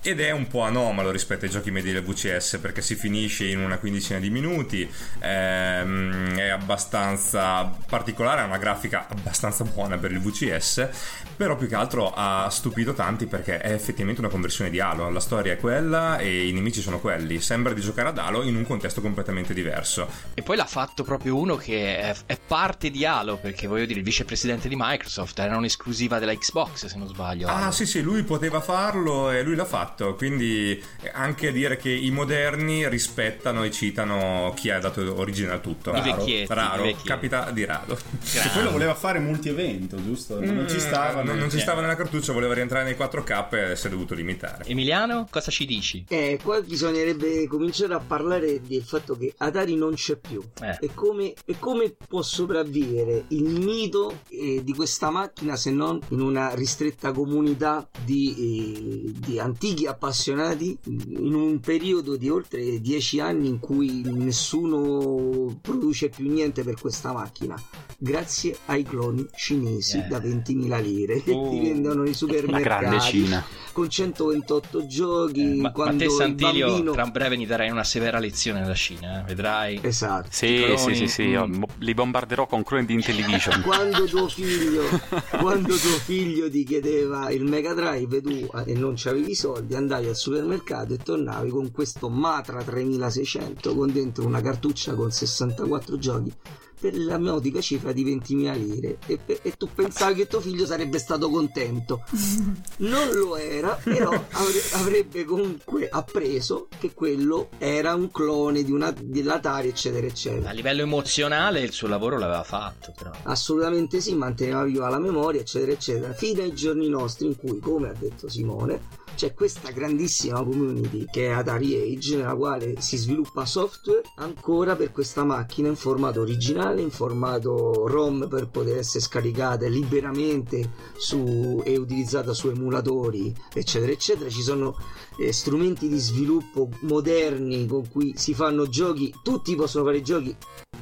[0.08, 3.60] Ed è un po' anomalo rispetto ai giochi medi del VCS perché si finisce in
[3.60, 4.88] una quindicina di minuti.
[5.20, 10.90] ehm, è abbastanza particolare, ha una grafica abbastanza buona per il VCS.
[11.36, 15.10] Però più che altro ha stupito tanti perché è effettivamente una conversione di Halo.
[15.10, 17.40] La storia è quella e i nemici sono quelli.
[17.42, 20.08] Sembra di giocare ad Halo in un contesto completamente diverso.
[20.36, 24.00] e poi l'ha fatto proprio uno che è, è parte di Halo perché voglio dire
[24.00, 27.72] il vicepresidente di Microsoft era un'esclusiva della Xbox se non sbaglio Ah Halo.
[27.72, 30.82] sì sì, lui poteva farlo e lui l'ha fatto, quindi
[31.14, 35.94] anche dire che i moderni rispettano e citano chi ha dato origine a tutto.
[35.96, 37.08] I vecchietti, Raro, i vecchietti.
[37.08, 37.96] capita di rado.
[37.96, 40.40] Che poi lo voleva fare multi-evento, giusto?
[40.44, 41.24] Non ci stava.
[41.24, 44.66] non, non ci stava nella cartuccia, voleva rientrare nei 4K e si è dovuto limitare.
[44.66, 46.06] Emiliano cosa ci dici?
[46.08, 50.42] Eh, qua bisognerebbe cominciare a parlare del fatto che Atari non c'è più.
[50.62, 50.78] Eh.
[50.82, 56.22] E, come, e come può sopravvivere il mito eh, di questa macchina se non in
[56.22, 63.50] una ristretta comunità di, eh, di antichi appassionati in un periodo di oltre dieci anni
[63.50, 67.62] in cui nessuno produce più niente per questa macchina.
[67.98, 70.08] Grazie ai cloni cinesi Eh.
[70.08, 71.50] da 20.000 lire che Oh.
[71.50, 73.34] ti vendono nei supermercati
[73.72, 76.92] con 128 giochi Eh, ma, ma quando te il Santilio bambino...
[76.94, 79.24] tra breve gli darai una severa lezione alla Cina, eh?
[79.26, 79.80] vedrai.
[79.82, 80.28] Esatto.
[80.32, 81.64] Sì, cloni, sì, sì, sì, mm.
[81.80, 83.62] li bombarderò con cloni di Intellivision.
[83.66, 84.84] Quando tuo figlio
[85.40, 89.36] quando tuo figlio ti chiedeva il Mega Drive tu eh, e non c'avevi i
[89.66, 95.12] soldi andavi al supermercato e tornavi con questo Matra 3600 con dentro una cartuccia con
[95.12, 96.34] 64 giochi
[96.80, 98.98] per la modica cifra di 20.000 lire.
[99.08, 102.04] E, pe- e tu pensavi che tuo figlio sarebbe stato contento.
[102.78, 108.94] Non lo era però avre- avrebbe comunque appreso che quello era un clone di una,
[108.98, 110.50] dell'Atari eccetera eccetera.
[110.50, 113.12] A livello emozionale il suo lavoro l'aveva fatto, però.
[113.24, 117.90] Assolutamente sì, manteneva viva la memoria, eccetera, eccetera, fino ai giorni nostri in cui, come
[117.90, 118.82] ha detto Simone,
[119.16, 124.92] c'è questa grandissima community che è Atari Age, nella quale si sviluppa software ancora per
[124.92, 131.78] questa macchina in formato originale, in formato ROM per poter essere scaricata liberamente su, e
[131.78, 134.30] utilizzata su emulatori, eccetera, eccetera.
[134.30, 134.78] Ci sono
[135.18, 140.36] eh, strumenti di sviluppo moderni con cui si fanno giochi, tutti possono fare giochi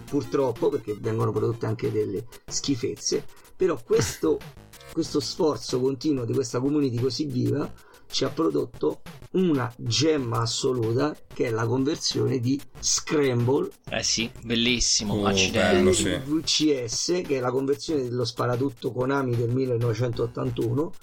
[0.09, 4.39] purtroppo perché vengono prodotte anche delle schifezze però questo,
[4.91, 7.71] questo sforzo continuo di questa community così viva
[8.13, 15.15] ci ha prodotto una gemma assoluta che è la conversione di Scramble Eh sì, bellissimo,
[15.15, 15.75] Oh, accidenti.
[15.77, 16.09] bello, sì.
[16.23, 20.93] VCS che è la conversione dello sparatutto Konami del 1981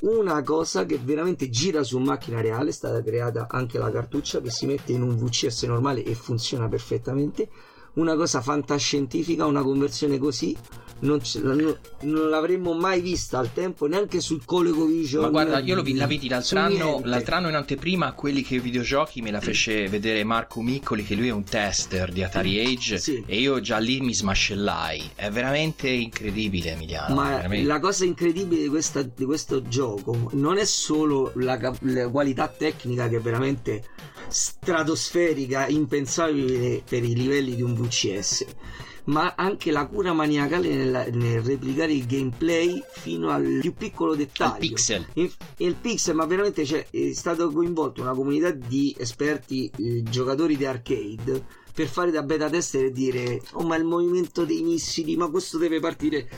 [0.00, 4.50] una cosa che veramente gira su macchina reale è stata creata anche la cartuccia che
[4.50, 7.48] si mette in un VCS normale e funziona perfettamente
[7.94, 10.54] una cosa fantascientifica una conversione così
[11.00, 15.74] non, ce- non- non l'avremmo mai vista al tempo neanche sul ColecoVision Ma guarda, io
[15.74, 17.08] lo vi- la vidi l'altro anno, niente.
[17.08, 21.28] l'altro anno in anteprima quelli che videogiochi me la fece vedere Marco Miccoli, che lui
[21.28, 23.22] è un tester di Atari Age, Sì.
[23.26, 25.10] e io già lì mi smascellai.
[25.14, 27.14] È veramente incredibile, Emiliano.
[27.14, 27.66] Ma veramente.
[27.66, 33.08] la cosa incredibile di, questa- di questo gioco non è solo la, la qualità tecnica
[33.08, 33.84] che è veramente
[34.28, 38.44] stratosferica, impensabile per i livelli di un VCS,
[39.08, 44.62] ma anche la cura maniacale nel, nel replicare il gameplay fino al più piccolo dettaglio.
[44.62, 45.06] Il pixel.
[45.14, 50.56] Il, il pixel, ma veramente cioè, è stato coinvolto una comunità di esperti eh, giocatori
[50.56, 55.16] di arcade per fare da beta tester e dire oh ma il movimento dei missili
[55.16, 56.28] ma questo deve partire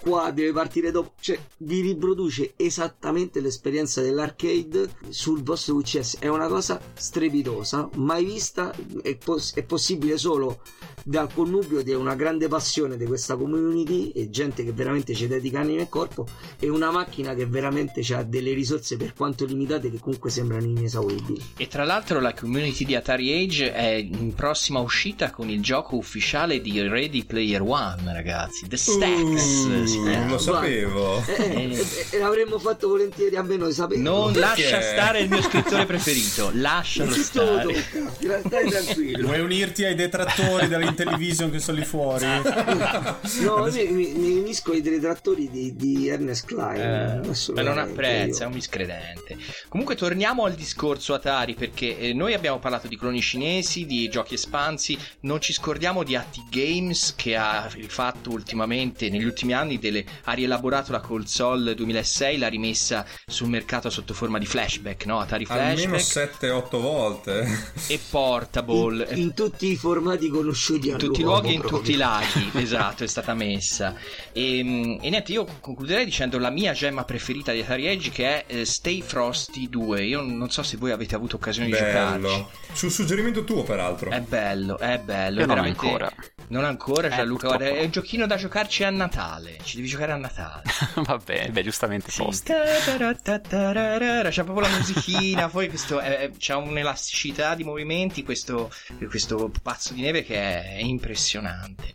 [0.00, 6.48] qua deve partire dopo cioè vi riproduce esattamente l'esperienza dell'arcade sul vostro VCS è una
[6.48, 10.62] cosa strepitosa mai vista è, pos- è possibile solo
[11.08, 15.60] dal connubio di una grande passione di questa community e gente che veramente ci dedica
[15.60, 16.26] anima e corpo
[16.58, 21.42] e una macchina che veramente ha delle risorse per quanto limitate che comunque sembrano inesauribili
[21.56, 25.96] E tra l'altro la community di Atari Age è in prossima uscita con il gioco
[25.96, 28.68] ufficiale di Ready Player One, ragazzi.
[28.68, 29.64] The Stacks.
[29.64, 31.24] Uh, si non lo sapevo.
[31.24, 34.40] Eh, eh, eh, l'avremmo fatto volentieri a me non sapevo Non Perché?
[34.40, 37.62] lascia stare il mio scrittore preferito, lascialo Tutto stare.
[37.62, 40.68] tocca, stai tranquillo Vuoi unirti ai detrattori
[41.04, 42.26] dell'Intellivision che sono lì fuori?
[43.40, 47.22] No, io mi, mi unisco ai detrattori di, di Ernest Klein.
[47.22, 48.48] Eh, non apprezza, è io.
[48.48, 49.36] un miscredente.
[49.68, 54.34] Comunque torniamo al discorso Atari perché eh, noi abbiamo parlato di cloni cinesi, di giochi
[54.34, 60.04] espansi, non ci scordiamo di Atti Games che ha fatto ultimamente, negli ultimi anni, delle,
[60.24, 65.20] ha rielaborato la console 2006, l'ha rimessa sul mercato sotto forma di flashback, no?
[65.20, 67.46] Atari Almeno Flashback 7-8 volte.
[67.86, 69.06] e Portable.
[69.10, 72.50] In, in tutti i formati conosciuti in tutti i luoghi e in tutti i laghi,
[72.60, 73.94] esatto, è stata messa.
[74.32, 78.44] E, mm, e niente, io concluderei dicendo la mia gemma preferita di Atari Age che
[78.44, 80.04] è eh, Stay Frosty 2.
[80.04, 82.20] Io non so se voi avete avuto occasione di giocarci.
[82.20, 82.50] Bello.
[82.72, 84.10] Sul suggerimento tuo, peraltro.
[84.10, 85.38] È bello, è bello.
[85.38, 85.86] Io è non veramente...
[85.86, 86.12] ancora.
[86.48, 87.46] Non ancora, Gianluca.
[87.46, 89.58] Eh, guarda, è un giochino da giocarci a Natale.
[89.62, 90.62] Ci devi giocare a Natale.
[90.96, 92.24] Vabbè, beh, giustamente Sì.
[92.44, 94.30] Ta-ta-ra-ta-ta-ra-ra.
[94.30, 98.70] C'è proprio la musichina, poi questo è- c'è un'elasticità di movimenti, questo,
[99.08, 101.92] questo pazzo di neve che è, impressionante.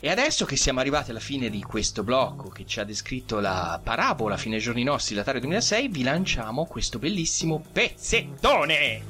[0.00, 3.80] E adesso che siamo arrivati alla fine di questo blocco che ci ha descritto la
[3.82, 9.04] parabola fine giorni nostri, l'Atari 2006, vi lanciamo questo bellissimo pezzettone.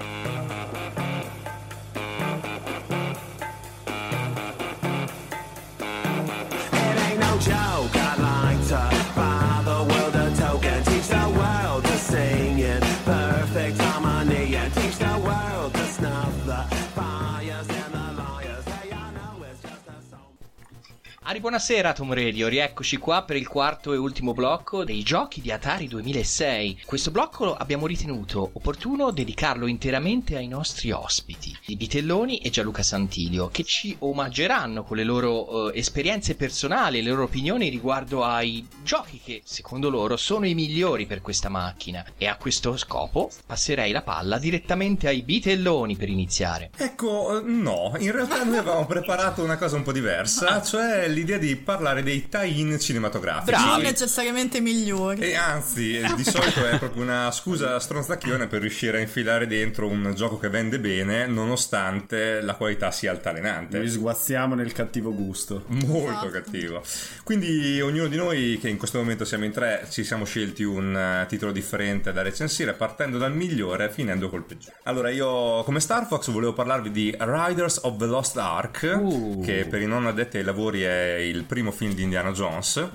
[21.37, 25.51] Ari, buonasera Tom Radio, rieccoci qua per il quarto e ultimo blocco dei giochi di
[25.53, 26.81] Atari 2006.
[26.87, 33.49] Questo blocco abbiamo ritenuto opportuno dedicarlo interamente ai nostri ospiti, i Vitelloni e Gianluca Santilio,
[33.49, 38.67] che ci omaggeranno con le loro eh, esperienze personali e le loro opinioni riguardo ai
[38.83, 42.03] giochi che, secondo loro, sono i migliori per questa macchina.
[42.17, 46.71] E a questo scopo passerei la palla direttamente ai Vitelloni per iniziare.
[46.77, 51.25] Ecco, eh, no, in realtà noi avevamo preparato una cosa un po' diversa, cioè l'idea
[51.39, 53.61] di parlare dei tie-in cinematografici.
[53.61, 55.21] Non necessariamente migliori.
[55.21, 60.13] E anzi, di solito è proprio una scusa stronzacchione per riuscire a infilare dentro un
[60.15, 63.79] gioco che vende bene, nonostante la qualità sia altalenante.
[63.79, 65.65] Noi sguazziamo nel cattivo gusto.
[65.67, 66.83] Molto cattivo.
[67.25, 70.97] Quindi ognuno di noi, che in questo momento siamo in tre, ci siamo scelti un
[70.97, 74.77] eh, titolo differente da recensire, partendo dal migliore e finendo col peggiore.
[74.85, 79.43] Allora, io come Star Fox volevo parlarvi di Riders of the Lost Ark, Uh.
[79.45, 82.89] che per i non addetti ai lavori è il primo film di Indiana Jones.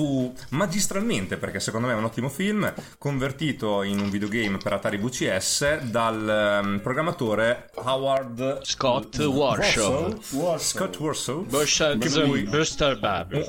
[0.00, 4.96] Fu magistralmente, perché secondo me è un ottimo film, convertito in un videogame per Atari
[4.96, 10.18] VCS dal ehm, programmatore Howard Scott Warshaw.
[10.58, 11.44] Scott Warsaw.
[12.24, 12.48] Lui.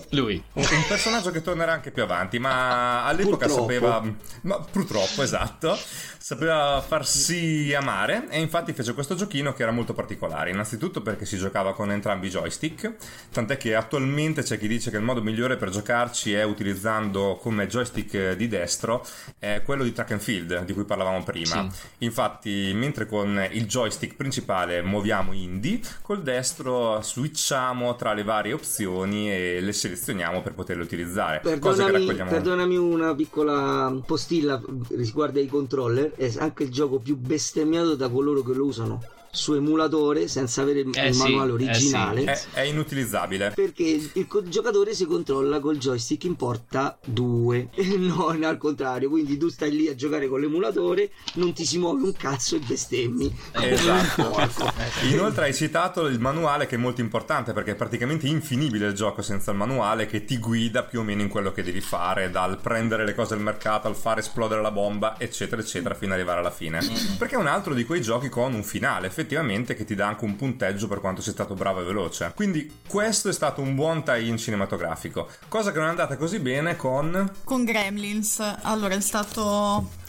[0.10, 0.44] Lui.
[0.52, 3.72] Un, un personaggio che tornerà anche più avanti, ma all'epoca Purtroppo.
[3.72, 4.04] sapeva.
[4.42, 5.78] Ma purtroppo, esatto.
[6.18, 10.52] Sapeva farsi amare e infatti fece questo giochino che era molto particolare.
[10.52, 12.94] Innanzitutto perché si giocava con entrambi i joystick,
[13.32, 17.68] tant'è che attualmente c'è chi dice che il modo migliore per giocarci è utilizzando come
[17.68, 19.06] joystick di destro
[19.40, 21.68] è quello di track and field di cui parlavamo prima.
[22.00, 29.32] Infatti, mentre con il joystick principale muoviamo indie, col destro switchiamo tra le varie opzioni
[29.32, 31.40] e le selezioniamo per poterle utilizzare.
[31.40, 32.30] Perdonami, raccogliamo.
[32.30, 38.42] perdonami una piccola postilla riguardo ai controller, è anche il gioco più bestemmiato da coloro
[38.42, 41.64] che lo usano su emulatore senza avere il Eh il sì, manuale eh sì.
[41.64, 42.24] originale.
[42.26, 43.52] È, è inutilizzabile.
[43.56, 49.10] Perché il, il giocatore si controlla col joystick in porta 2 e non al contrario.
[49.10, 52.60] Quindi tu stai lì a giocare con l'emulatore, non ti si muove un cazzo e
[52.60, 53.34] bestemmi.
[53.54, 54.36] Esatto.
[55.10, 59.22] Inoltre hai citato il manuale che è molto importante perché è praticamente infinibile il gioco
[59.22, 62.60] senza il manuale che ti guida più o meno in quello che devi fare, dal
[62.60, 66.40] prendere le cose al mercato al far esplodere la bomba, eccetera, eccetera, fino ad arrivare
[66.40, 66.80] alla fine.
[67.18, 70.26] Perché è un altro di quei giochi con un finale, effettivamente, che ti dà anche
[70.26, 72.32] un punteggio per quanto sei stato bravo e veloce.
[72.36, 75.30] Quindi questo è stato un buon tie-in cinematografico.
[75.48, 77.32] Cosa che non è andata così bene con...
[77.44, 80.00] Con Gremlins, allora è stato.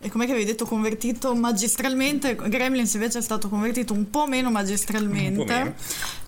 [0.00, 2.36] E com'è che avevi detto convertito magistralmente?
[2.36, 5.44] Gremlins invece è stato convertito un po' meno magistralmente.
[5.44, 5.74] Po' meno.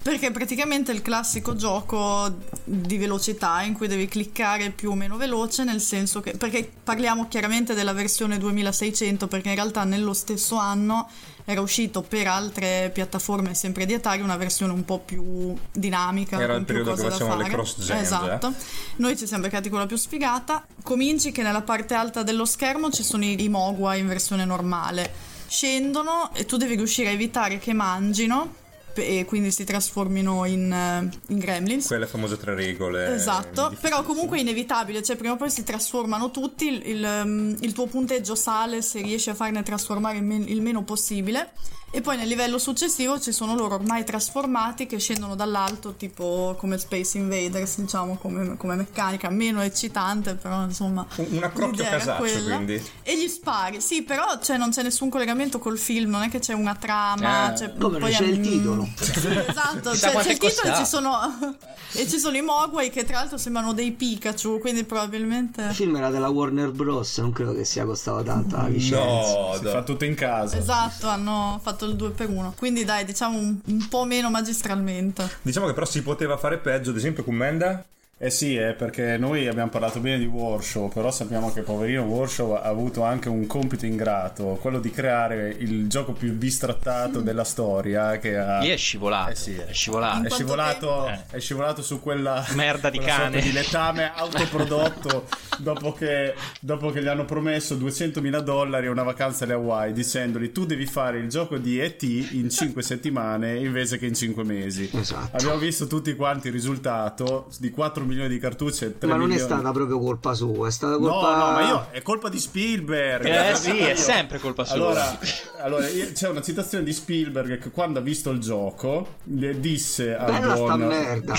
[0.02, 2.34] Perché praticamente è il classico gioco
[2.64, 6.32] di velocità in cui devi cliccare più o meno veloce, nel senso che.
[6.32, 11.08] Perché parliamo chiaramente della versione 2600, perché in realtà nello stesso anno
[11.50, 16.38] era uscito per altre piattaforme sempre di Atari una versione un po' più dinamica.
[16.38, 17.54] Era con il periodo che facevano le fare.
[17.54, 18.00] cross-gen, eh.
[18.00, 18.54] Esatto.
[18.96, 20.64] Noi ci siamo beccati quella più sfigata.
[20.82, 25.12] Cominci che nella parte alta dello schermo ci sono i, i Mogwai in versione normale.
[25.48, 28.58] Scendono e tu devi riuscire a evitare che mangino
[28.94, 31.86] e quindi si trasformino in, eh, in gremlins.
[31.86, 33.14] Quelle famose tre regole.
[33.14, 37.56] Esatto, però comunque è inevitabile, cioè prima o poi si trasformano tutti, il, il, um,
[37.60, 41.52] il tuo punteggio sale se riesci a farne trasformare il, men- il meno possibile
[41.90, 46.78] e poi nel livello successivo ci sono loro ormai trasformati che scendono dall'alto tipo come
[46.78, 51.06] Space Invaders, diciamo come, come meccanica, meno eccitante però insomma...
[51.16, 52.54] Un accrocchio casaccio, quella.
[52.56, 52.82] quindi.
[53.02, 56.38] E gli spari, sì, però cioè, non c'è nessun collegamento col film, non è che
[56.38, 57.52] c'è una trama.
[57.52, 58.88] Eh, cioè, come poi c'è il hanno- titolo.
[59.50, 60.78] Esatto, cioè, c'è il titolo e costato.
[60.78, 61.56] ci sono,
[61.92, 65.62] e ci sono i Mogwai che tra l'altro sembrano dei Pikachu, quindi probabilmente...
[65.62, 67.18] Il film era della Warner Bros.
[67.18, 69.58] Non credo che sia costata tanta la licenza.
[69.58, 70.56] si fa tutto in casa.
[70.56, 75.28] Esatto, hanno fatto il 2 per 1 Quindi dai, diciamo un, un po' meno magistralmente.
[75.42, 77.84] Diciamo che però si poteva fare peggio, ad esempio con Menda.
[78.22, 82.52] Eh sì, eh, perché noi abbiamo parlato bene di Warshow, però sappiamo che poverino Warshow
[82.52, 88.18] ha avuto anche un compito ingrato, quello di creare il gioco più bistrattato della storia
[88.18, 88.58] che ha...
[88.58, 89.30] Lì è scivolato.
[89.30, 90.26] Eh sì, È scivolato.
[90.26, 91.18] È scivolato, Eh.
[91.30, 93.40] è scivolato su quella Merda di quella cane.
[93.40, 99.44] di letame autoprodotto dopo che, dopo che gli hanno promesso 200.000 dollari e una vacanza
[99.44, 102.02] alle Hawaii dicendogli tu devi fare il gioco di E.T.
[102.32, 105.34] in 5 settimane invece che in 5 mesi Esatto.
[105.36, 109.28] abbiamo visto tutti quanti il risultato di 4 milioni di cartucce 3 Ma non è
[109.34, 111.36] milioni stata proprio colpa sua, è stata No, colpa.
[111.36, 113.24] no, ma io è colpa di Spielberg.
[113.26, 114.74] Eh sì, è sempre colpa sua.
[114.74, 115.18] Allora,
[115.58, 120.14] allora, io- c'è una citazione di Spielberg che quando ha visto il gioco le disse
[120.16, 121.34] a Bella sta buon merda.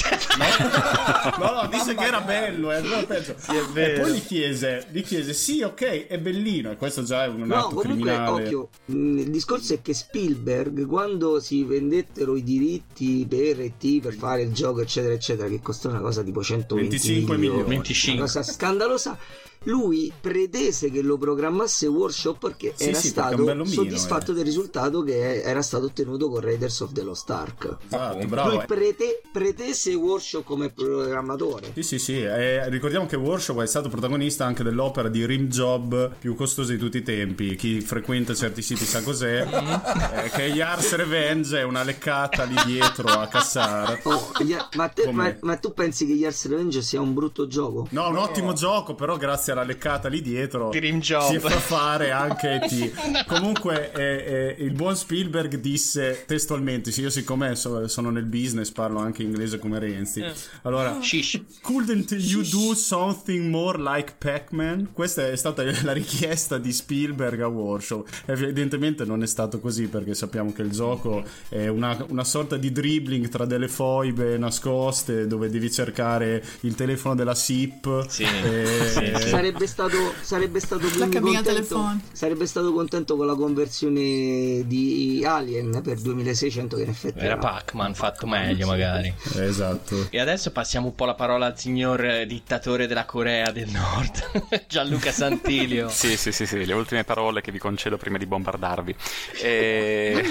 [1.40, 3.32] No, no, disse che era bello, è ancora peggio.
[3.52, 4.02] E vero.
[4.04, 6.72] poi gli chiese, gli chiese, sì, ok, è bellino.
[6.72, 8.44] E questo già è un No, atto comunque, criminale.
[8.44, 14.00] occhio, mh, il discorso è che Spielberg, quando si vendettero i diritti per E.T.
[14.02, 17.64] per fare il gioco, eccetera, eccetera, che costò una cosa tipo 120 25 milioni.
[17.64, 18.12] 25.
[18.14, 19.18] una cosa scandalosa.
[19.66, 24.34] Lui pretese che lo programmasse Workshop perché Sì, era sì, perché stato mino, soddisfatto eh.
[24.34, 27.78] del risultato che era stato ottenuto con Raiders of the Lost Ark.
[27.86, 28.50] Esatto, bravo.
[28.50, 28.66] Lui eh.
[28.66, 31.74] prete- pretese Workshop come programmatore.
[31.76, 32.24] Sì, sì, sì.
[32.24, 36.80] eh, ricordiamo che Warshaw è stato protagonista anche dell'opera di Rim Job più costosa di
[36.80, 37.56] tutti i tempi.
[37.56, 39.46] Chi frequenta certi siti sa cos'è.
[40.26, 44.00] eh, che Yars Revenge è una leccata lì dietro a Cassar.
[44.06, 44.32] Oh,
[44.76, 47.86] ma, te- ma- ma tu pensi che Yars Revenge sia un brutto gioco?
[47.92, 53.26] No, un ottimo gioco, però grazie alla leccata lì dietro si fa fare anche E.T.
[53.26, 58.72] Comunque eh, eh, il buon Spielberg disse testualmente, sì, io siccome so- sono nel business
[58.72, 60.22] parlo anche inglese come Renzi.
[60.22, 60.32] Eh.
[60.64, 61.42] Allora, Shish.
[61.62, 64.90] couldn't you do something more like Pac-Man?
[64.92, 68.06] Questa è stata la richiesta di Spielberg a Warshow.
[68.26, 72.72] Evidentemente non è stato così perché sappiamo che il gioco è una, una sorta di
[72.72, 78.08] dribbling tra delle foibe nascoste dove devi cercare il telefono della SIP.
[78.08, 78.24] Sì.
[78.24, 80.88] E- Sarebbe stato, sarebbe stato
[81.20, 87.38] contento, sarebbe stato contento con la conversione di Alien per 2600 che in effetti Era
[87.38, 89.12] Pac-Man fatto meglio, magari.
[89.38, 90.06] Esatto.
[90.12, 94.66] E adesso passiamo un po' la parola al signor eh, dittatore della Corea del Nord,
[94.70, 95.90] Gianluca Santilio.
[95.90, 98.96] Sì, sì, sì, sì, le ultime parole che vi concedo prima di bombardarvi.
[99.42, 100.24] E...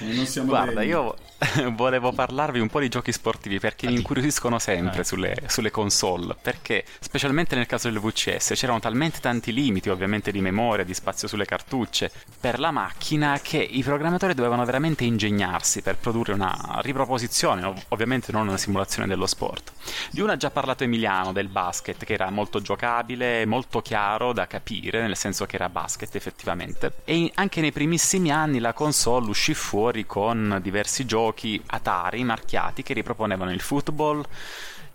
[0.00, 0.90] Non siamo Guarda, degni.
[0.90, 1.14] io
[1.72, 5.04] volevo parlarvi un po' di giochi sportivi perché mi incuriosiscono sempre Eh.
[5.04, 6.36] sulle, sulle console.
[6.40, 11.28] Perché, specialmente nel caso del VCS, c'erano talmente tanti limiti, ovviamente di memoria, di spazio
[11.28, 12.10] sulle cartucce,
[12.40, 18.32] per la macchina che i programmatori dovevano veramente ingegnarsi per produrre una riproposizione, ov- ovviamente
[18.32, 19.72] non una simulazione dello sport.
[20.10, 24.46] Di una ha già parlato Emiliano, del basket, che era molto giocabile, molto chiaro da
[24.46, 26.92] capire, nel senso che era basket effettivamente.
[27.04, 31.23] E in- anche nei primissimi anni la console uscì fuori con diversi giochi
[31.66, 34.24] Atari marchiati che riproponevano il football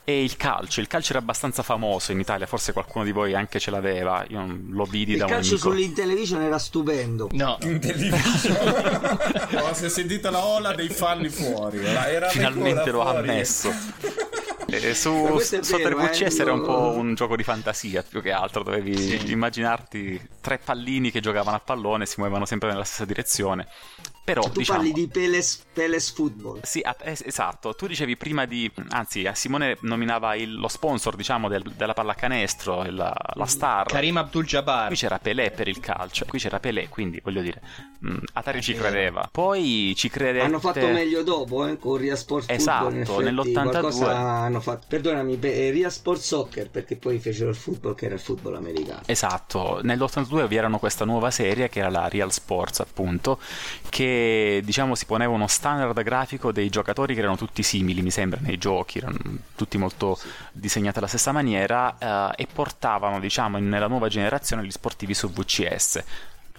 [0.03, 0.79] e il calcio.
[0.81, 4.25] Il calcio era abbastanza famoso in Italia, forse qualcuno di voi anche ce l'aveva.
[4.29, 5.69] Io lo vidi Il da un calcio amico.
[5.69, 7.29] sull'Intellivision era stupendo.
[7.31, 7.57] No.
[9.61, 11.79] Oh, si è sentita la ola dei fan lì fuori.
[11.79, 12.27] eh.
[12.29, 13.71] Finalmente l'ho ammesso.
[14.71, 18.31] Eh, su, sotto eh, VCS era un io- po' un gioco di fantasia più che
[18.31, 23.03] altro, dovevi immaginarti tre pallini che giocavano a pallone e si muovevano sempre nella stessa
[23.05, 23.65] direzione.
[24.33, 26.59] Però Tu diciamo, parli di Peles, Peles Football.
[26.63, 27.73] Sì, esatto.
[27.73, 28.71] Tu dicevi prima di.
[28.89, 33.87] Anzi, a Simone nominava il- lo sponsor, diciamo, del- della pallacanestro, il- la star.
[33.87, 34.87] Karim Abdul-Jabbar.
[34.87, 37.59] Qui c'era Pelé per il calcio, qui c'era Pelé, quindi voglio dire,
[37.99, 39.27] mh, Atari ci credeva.
[39.31, 40.45] Poi ci credette.
[40.45, 42.95] Hanno fatto meglio dopo, eh, con Ria Sport Esatto, Football.
[42.97, 43.79] in effetti nell'82.
[43.79, 44.85] qualcosa hanno fatto.
[44.89, 48.55] Perdonami, pe- eh, Ria Sport Soccer, perché poi fecero il football che era il football
[48.55, 49.01] americano.
[49.07, 53.39] Esatto, nell'82 vi erano questa nuova serie che era la Real Sports, appunto,
[53.89, 54.17] che
[54.63, 58.57] diciamo si poneva uno standard grafico dei giocatori che erano tutti simili, mi sembra, nei
[58.57, 59.17] giochi, erano
[59.55, 60.17] tutti molto
[60.51, 61.97] disegnati alla stessa maniera
[62.35, 66.03] eh, e portavano, diciamo, nella nuova generazione gli sportivi su VCS.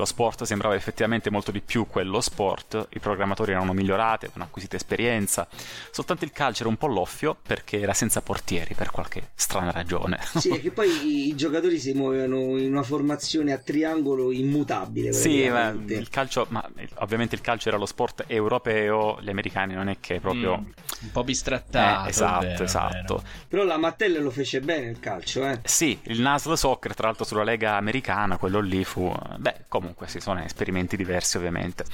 [0.00, 4.74] Lo sport sembrava effettivamente molto di più quello sport, i programmatori erano migliorati, avevano acquisito
[4.74, 5.46] esperienza,
[5.90, 10.18] soltanto il calcio era un po' loffio perché era senza portieri per qualche strana ragione.
[10.36, 15.12] Sì, e che poi i, i giocatori si muovono in una formazione a triangolo immutabile.
[15.12, 16.66] Sì, ma il calcio, ma
[17.00, 20.60] ovviamente il calcio era lo sport europeo, gli americani non è che proprio...
[20.60, 20.70] Mm,
[21.00, 22.06] un po' bistrattato.
[22.06, 23.22] Eh, esatto, vero, esatto.
[23.48, 25.60] Però la Mattel lo fece bene il calcio, eh.
[25.64, 29.12] Sì, il Nasl Soccer, tra l'altro sulla lega americana, quello lì fu...
[29.38, 31.84] Beh, comunque sì, sono esperimenti diversi ovviamente.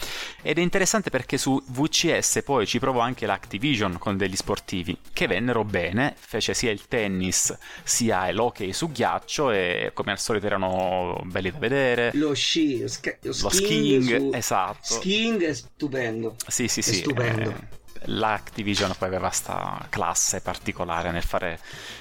[0.43, 5.27] Ed è interessante perché su VCS poi ci provò anche l'Activision con degli sportivi, che
[5.27, 11.21] vennero bene, fece sia il tennis sia l'hockey su ghiaccio e come al solito erano
[11.25, 12.11] belli da vedere.
[12.15, 14.95] Lo sci, lo, sk- lo Lo skiing, skiing, esatto.
[14.95, 16.37] Skiing è stupendo.
[16.47, 16.95] Sì, sì, È sì.
[16.95, 17.51] stupendo.
[17.51, 21.59] eh, L'Activision poi aveva sta classe particolare nel fare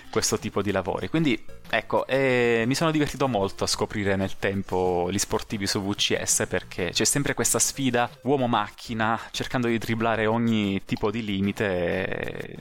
[0.10, 1.10] questo tipo di lavori.
[1.10, 6.46] Quindi, ecco, eh, mi sono divertito molto a scoprire nel tempo gli sportivi su VCS
[6.48, 12.58] perché c'è sempre questa sfida uomo-macchina cercando di dribblare ogni tipo di limite eh,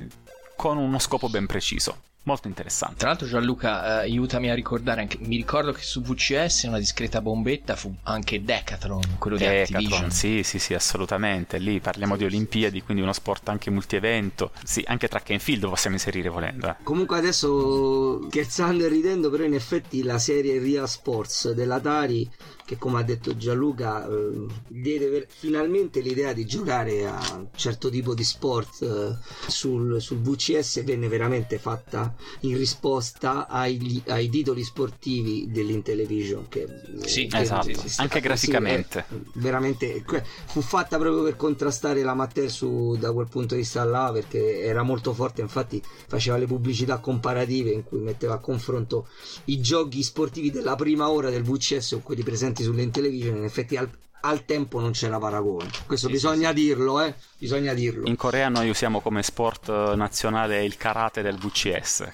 [0.57, 2.13] con uno scopo ben preciso.
[2.27, 2.97] Molto interessante.
[2.97, 7.21] Tra l'altro Gianluca, eh, aiutami a ricordare anche, mi ricordo che su VCS una discreta
[7.21, 10.11] bombetta fu anche Decathlon, quello di Decathlon, Activision.
[10.11, 11.59] sì, sì, sì, assolutamente.
[11.59, 14.53] Lì parliamo di Olimpiadi, quindi uno sport anche multievento.
[14.65, 16.69] Sì, anche track and field possiamo inserire volendo.
[16.69, 16.77] eh.
[16.83, 22.27] Comunque adesso scherzando e ridendo, però in effetti la serie Real Sports dell'Atari,
[22.75, 28.15] che come ha detto Gianluca, eh, diede finalmente l'idea di giocare a un certo tipo
[28.15, 29.17] di sport eh,
[29.49, 36.49] sul, sul VCS venne veramente fatta in risposta ai, ai titoli sportivi dell'Intellivision.
[36.49, 36.67] Che,
[37.05, 37.71] Sì, che- esatto.
[37.97, 39.05] Anche sì, graficamente.
[39.11, 40.05] eh, veramente
[40.47, 44.61] fu fatta proprio per contrastare la Mattel su, da quel punto di vista là perché
[44.63, 49.09] era molto forte infatti faceva le pubblicità comparative in cui metteva a confronto
[49.47, 53.77] i giochi sportivi della prima ora del VCS con quelli presenti sulle television in effetti
[53.77, 53.89] al,
[54.23, 55.71] al tempo non c'era paragone.
[55.87, 58.09] Questo bisogna dirlo eh bisogna dirlo.
[58.09, 62.13] In Corea noi usiamo come sport eh, nazionale il karate del VCS.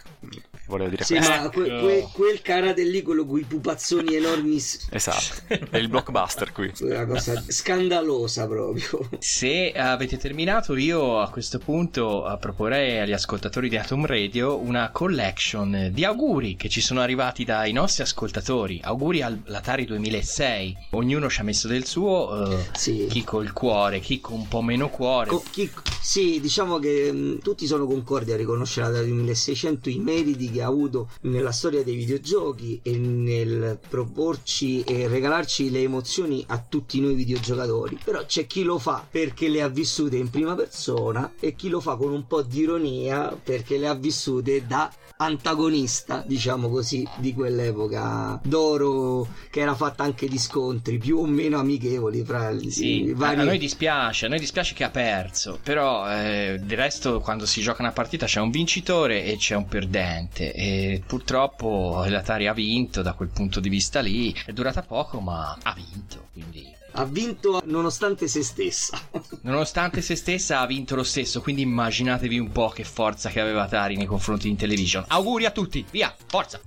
[0.70, 1.32] Volevo dire sì, questo.
[1.32, 6.72] ma que- que- quel quello con i pupazzoni enormi Esatto, è il blockbuster qui.
[6.80, 13.68] una cosa scandalosa proprio Se avete terminato, io a questo punto eh, proporrei agli ascoltatori
[13.68, 18.80] di Atom Radio una collection di auguri che ci sono arrivati dai nostri ascoltatori.
[18.82, 20.76] Auguri all'Atari 2006.
[20.90, 23.06] Ognuno ci ha messo del suo, eh, Sì.
[23.10, 25.30] chi col cuore, chi con un po' meno cuore.
[25.30, 30.50] Co- chi- sì, diciamo che mh, tutti sono concordi a riconoscere dal 2600 i meriti
[30.50, 36.64] che ha avuto nella storia dei videogiochi e nel proporci e regalarci le emozioni a
[36.66, 37.98] tutti noi videogiocatori.
[38.04, 41.80] Però c'è chi lo fa perché le ha vissute in prima persona e chi lo
[41.80, 47.34] fa con un po' di ironia perché le ha vissute da antagonista, diciamo così, di
[47.34, 48.40] quell'epoca.
[48.42, 53.14] D'oro che era fatta anche di scontri più o meno amichevoli fra Sì, i a-
[53.14, 57.46] vari a noi dispiace, a noi dispiace che ha perso, però eh, del resto quando
[57.46, 62.52] si gioca una partita c'è un vincitore e c'è un perdente e purtroppo l'Atari ha
[62.54, 67.04] vinto da quel punto di vista lì, è durata poco ma ha vinto, quindi Ha
[67.04, 68.98] vinto nonostante se stessa.
[69.42, 73.62] Nonostante se stessa ha vinto lo stesso, quindi immaginatevi un po' che forza che aveva
[73.62, 75.04] Atari nei confronti di Intellivision.
[75.06, 76.60] Auguri a tutti, via, forza!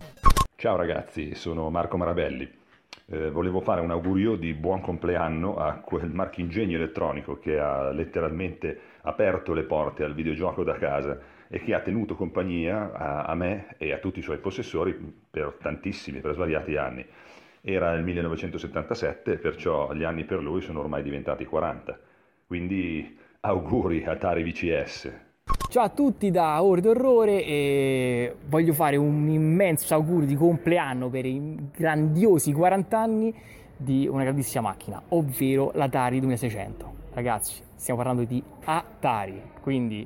[0.55, 2.49] Ciao ragazzi, sono Marco Marabelli.
[3.05, 8.80] Eh, volevo fare un augurio di buon compleanno a quel marchingegno elettronico che ha letteralmente
[9.01, 11.19] aperto le porte al videogioco da casa
[11.49, 14.97] e che ha tenuto compagnia a, a me e a tutti i suoi possessori
[15.30, 17.05] per tantissimi, per svariati anni.
[17.66, 21.97] Era il 1977, perciò gli anni per lui sono ormai diventati 40.
[22.45, 25.11] Quindi auguri Atari VCS.
[25.70, 31.26] Ciao a tutti da Ore d'Orrore e voglio fare un immenso augurio di compleanno per
[31.26, 33.34] i grandiosi 40 anni
[33.78, 36.93] di una grandissima macchina, ovvero l'Atari 2600.
[37.14, 40.05] Ragazzi, stiamo parlando di Atari, quindi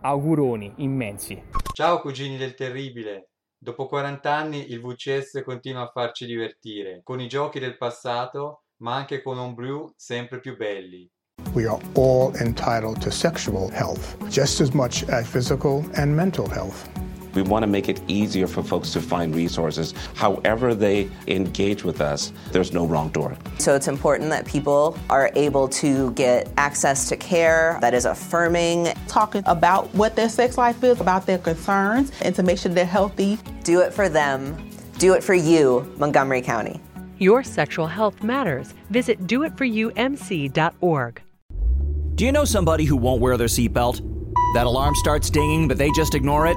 [0.00, 1.42] auguroni immensi.
[1.72, 3.30] Ciao cugini del terribile.
[3.64, 8.94] Dopo 40 anni il VCS continua a farci divertire, con i giochi del passato, ma
[8.94, 11.10] anche con homebrew sempre più belli.
[11.54, 17.03] We are all entitled to sexual health, just as much as physical and mental health.
[17.34, 19.94] We want to make it easier for folks to find resources.
[20.14, 23.36] However, they engage with us, there's no wrong door.
[23.58, 28.92] So it's important that people are able to get access to care that is affirming.
[29.08, 32.84] Talking about what their sex life is, about their concerns, and to make sure they're
[32.84, 33.38] healthy.
[33.62, 34.70] Do it for them.
[34.98, 36.80] Do it for you, Montgomery County.
[37.18, 38.74] Your sexual health matters.
[38.90, 41.22] Visit doitforumc.org.
[42.14, 44.00] Do you know somebody who won't wear their seatbelt?
[44.54, 46.56] That alarm starts dinging, but they just ignore it?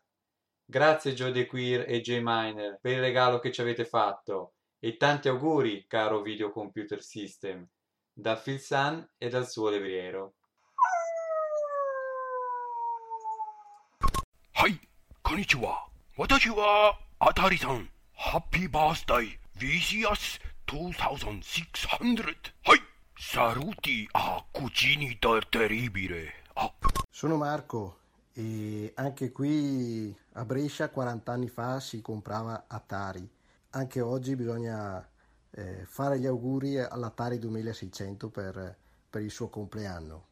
[0.70, 4.96] Grazie Joe De Queer e J Miner per il regalo che ci avete fatto e
[4.96, 7.66] tanti auguri, caro Video Computer System,
[8.12, 10.34] da Phil Sun e dal suo levriero.
[14.58, 14.80] はい、
[15.22, 15.86] こんにちは。
[16.16, 17.90] 私は、あたりさん。
[18.14, 19.38] ハッピーバースデー
[20.66, 22.54] VCS2600。
[22.64, 22.80] はい、
[23.18, 26.32] saluti a cugini del terribile.
[26.54, 26.72] Ah.
[27.10, 27.99] Sono Marco
[28.33, 33.29] e anche qui a Brescia 40 anni fa si comprava Atari.
[33.71, 35.05] Anche oggi bisogna
[35.51, 38.75] eh, fare gli auguri all'Atari 2600 per,
[39.09, 40.25] per il suo compleanno.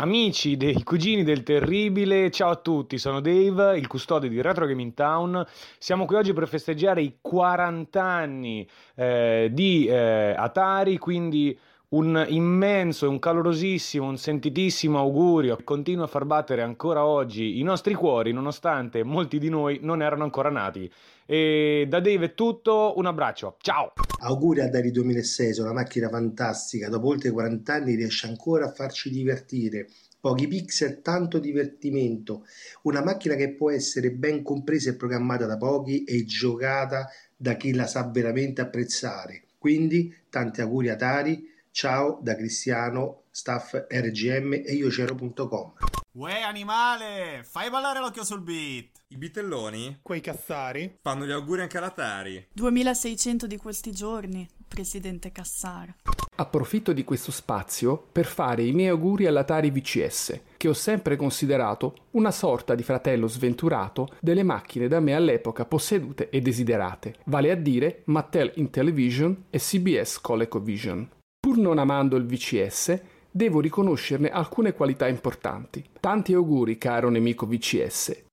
[0.00, 4.94] Amici dei cugini del terribile, ciao a tutti, sono Dave, il custode di Retro Gaming
[4.94, 5.46] Town.
[5.78, 11.58] Siamo qui oggi per festeggiare i 40 anni eh, di eh, Atari, quindi
[11.90, 15.58] un immenso, un calorosissimo, un sentitissimo augurio.
[15.64, 20.22] Continua a far battere ancora oggi i nostri cuori, nonostante molti di noi non erano
[20.22, 20.90] ancora nati.
[21.26, 23.92] E da Dave è tutto, un abbraccio, ciao!
[24.20, 28.72] Auguri a Dari 2006, è una macchina fantastica, dopo oltre 40 anni riesce ancora a
[28.72, 29.88] farci divertire.
[30.20, 32.44] Pochi pixel, tanto divertimento.
[32.82, 37.72] Una macchina che può essere ben compresa e programmata da pochi e giocata da chi
[37.72, 39.44] la sa veramente apprezzare.
[39.56, 45.72] Quindi, tanti auguri a Tari, ciao da Cristiano, staff RGM e iocero.com.
[46.12, 48.98] Uè animale, fai ballare l'occhio sul beat.
[49.08, 50.98] I bitelloni Quei cazzari?
[51.00, 52.48] fanno gli auguri anche all'Atari.
[52.52, 55.94] 2600 di questi giorni, presidente Cassara.
[56.36, 62.06] Approfitto di questo spazio per fare i miei auguri all'Atari VCS, che ho sempre considerato
[62.12, 67.56] una sorta di fratello sventurato delle macchine da me all'epoca possedute e desiderate, vale a
[67.56, 71.08] dire Mattel Intellivision e CBS ColecoVision.
[71.50, 75.84] Pur non amando il VCS, devo riconoscerne alcune qualità importanti.
[75.98, 78.29] Tanti auguri, caro nemico VCS.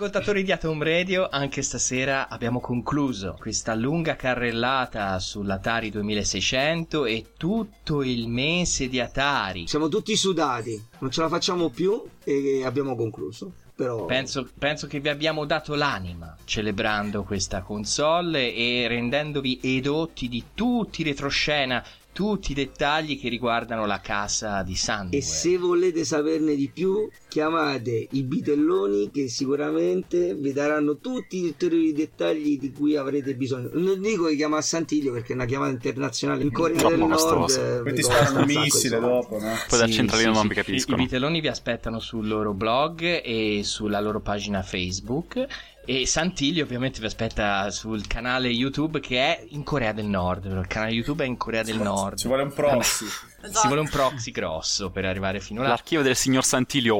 [0.00, 8.02] Ascoltatori di Atom Radio, anche stasera abbiamo concluso questa lunga carrellata sull'Atari 2600 e tutto
[8.02, 9.68] il mese di Atari.
[9.68, 13.52] Siamo tutti sudati, non ce la facciamo più e abbiamo concluso.
[13.76, 20.44] Però Penso, penso che vi abbiamo dato l'anima celebrando questa console e rendendovi edotti di
[20.54, 21.84] tutti i retroscena,
[22.20, 25.18] tutti i dettagli che riguardano la casa di Sandwell.
[25.18, 31.44] E se volete saperne di più, chiamate i bitelloni che sicuramente vi daranno tutti i
[31.44, 33.70] ulteriori dettagli di cui avrete bisogno.
[33.72, 37.06] Non dico che chiama a Santiglio perché è una chiamata internazionale in Corea Troppo del
[37.06, 37.82] Nord.
[37.84, 39.54] Poi ti sparano un missile dopo, no?
[39.66, 40.96] Poi dal centralino non vi I, capiscono.
[40.98, 45.46] I vitelloni vi aspettano sul loro blog e sulla loro pagina Facebook.
[45.86, 50.44] E Santilli ovviamente vi aspetta sul canale YouTube che è in Corea del Nord.
[50.44, 52.16] Il canale YouTube è in Corea del Nord.
[52.18, 53.06] Ci vuole un proxy.
[53.06, 55.68] Ci vuole un proxy grosso per arrivare fino là.
[55.68, 56.96] L'archivio del signor Santilio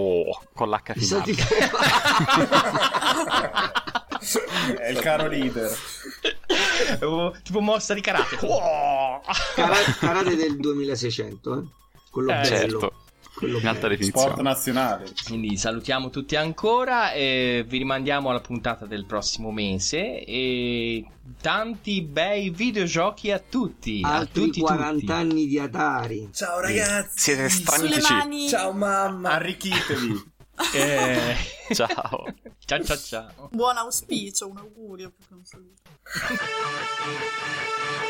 [0.54, 1.34] con l'H finale.
[4.78, 5.70] È il caro leader.
[7.02, 8.36] Oh, tipo mossa di karate.
[8.40, 9.20] Oh!
[9.54, 11.62] Karate, karate del 2600, eh?
[12.10, 12.46] quello Eh, bello.
[12.46, 12.92] certo.
[13.40, 14.26] Quello In alta definizione.
[14.28, 15.10] Sport nazionale.
[15.24, 21.06] Quindi salutiamo tutti ancora e vi rimandiamo alla puntata del prossimo mese e
[21.40, 24.02] tanti bei videogiochi a tutti.
[24.04, 25.10] a Altri tutti 40 tutti.
[25.12, 26.28] anni di Atari.
[26.34, 27.34] Ciao ragazzi.
[27.34, 27.48] Siete
[28.10, 28.46] mani.
[28.46, 29.30] Ciao mamma.
[29.32, 30.28] Arricchitevi.
[30.74, 31.34] Eh,
[31.72, 32.26] Ciao.
[32.66, 33.48] ciao ciao ciao.
[33.50, 35.80] Buon auspicio, un augurio più che un saluto.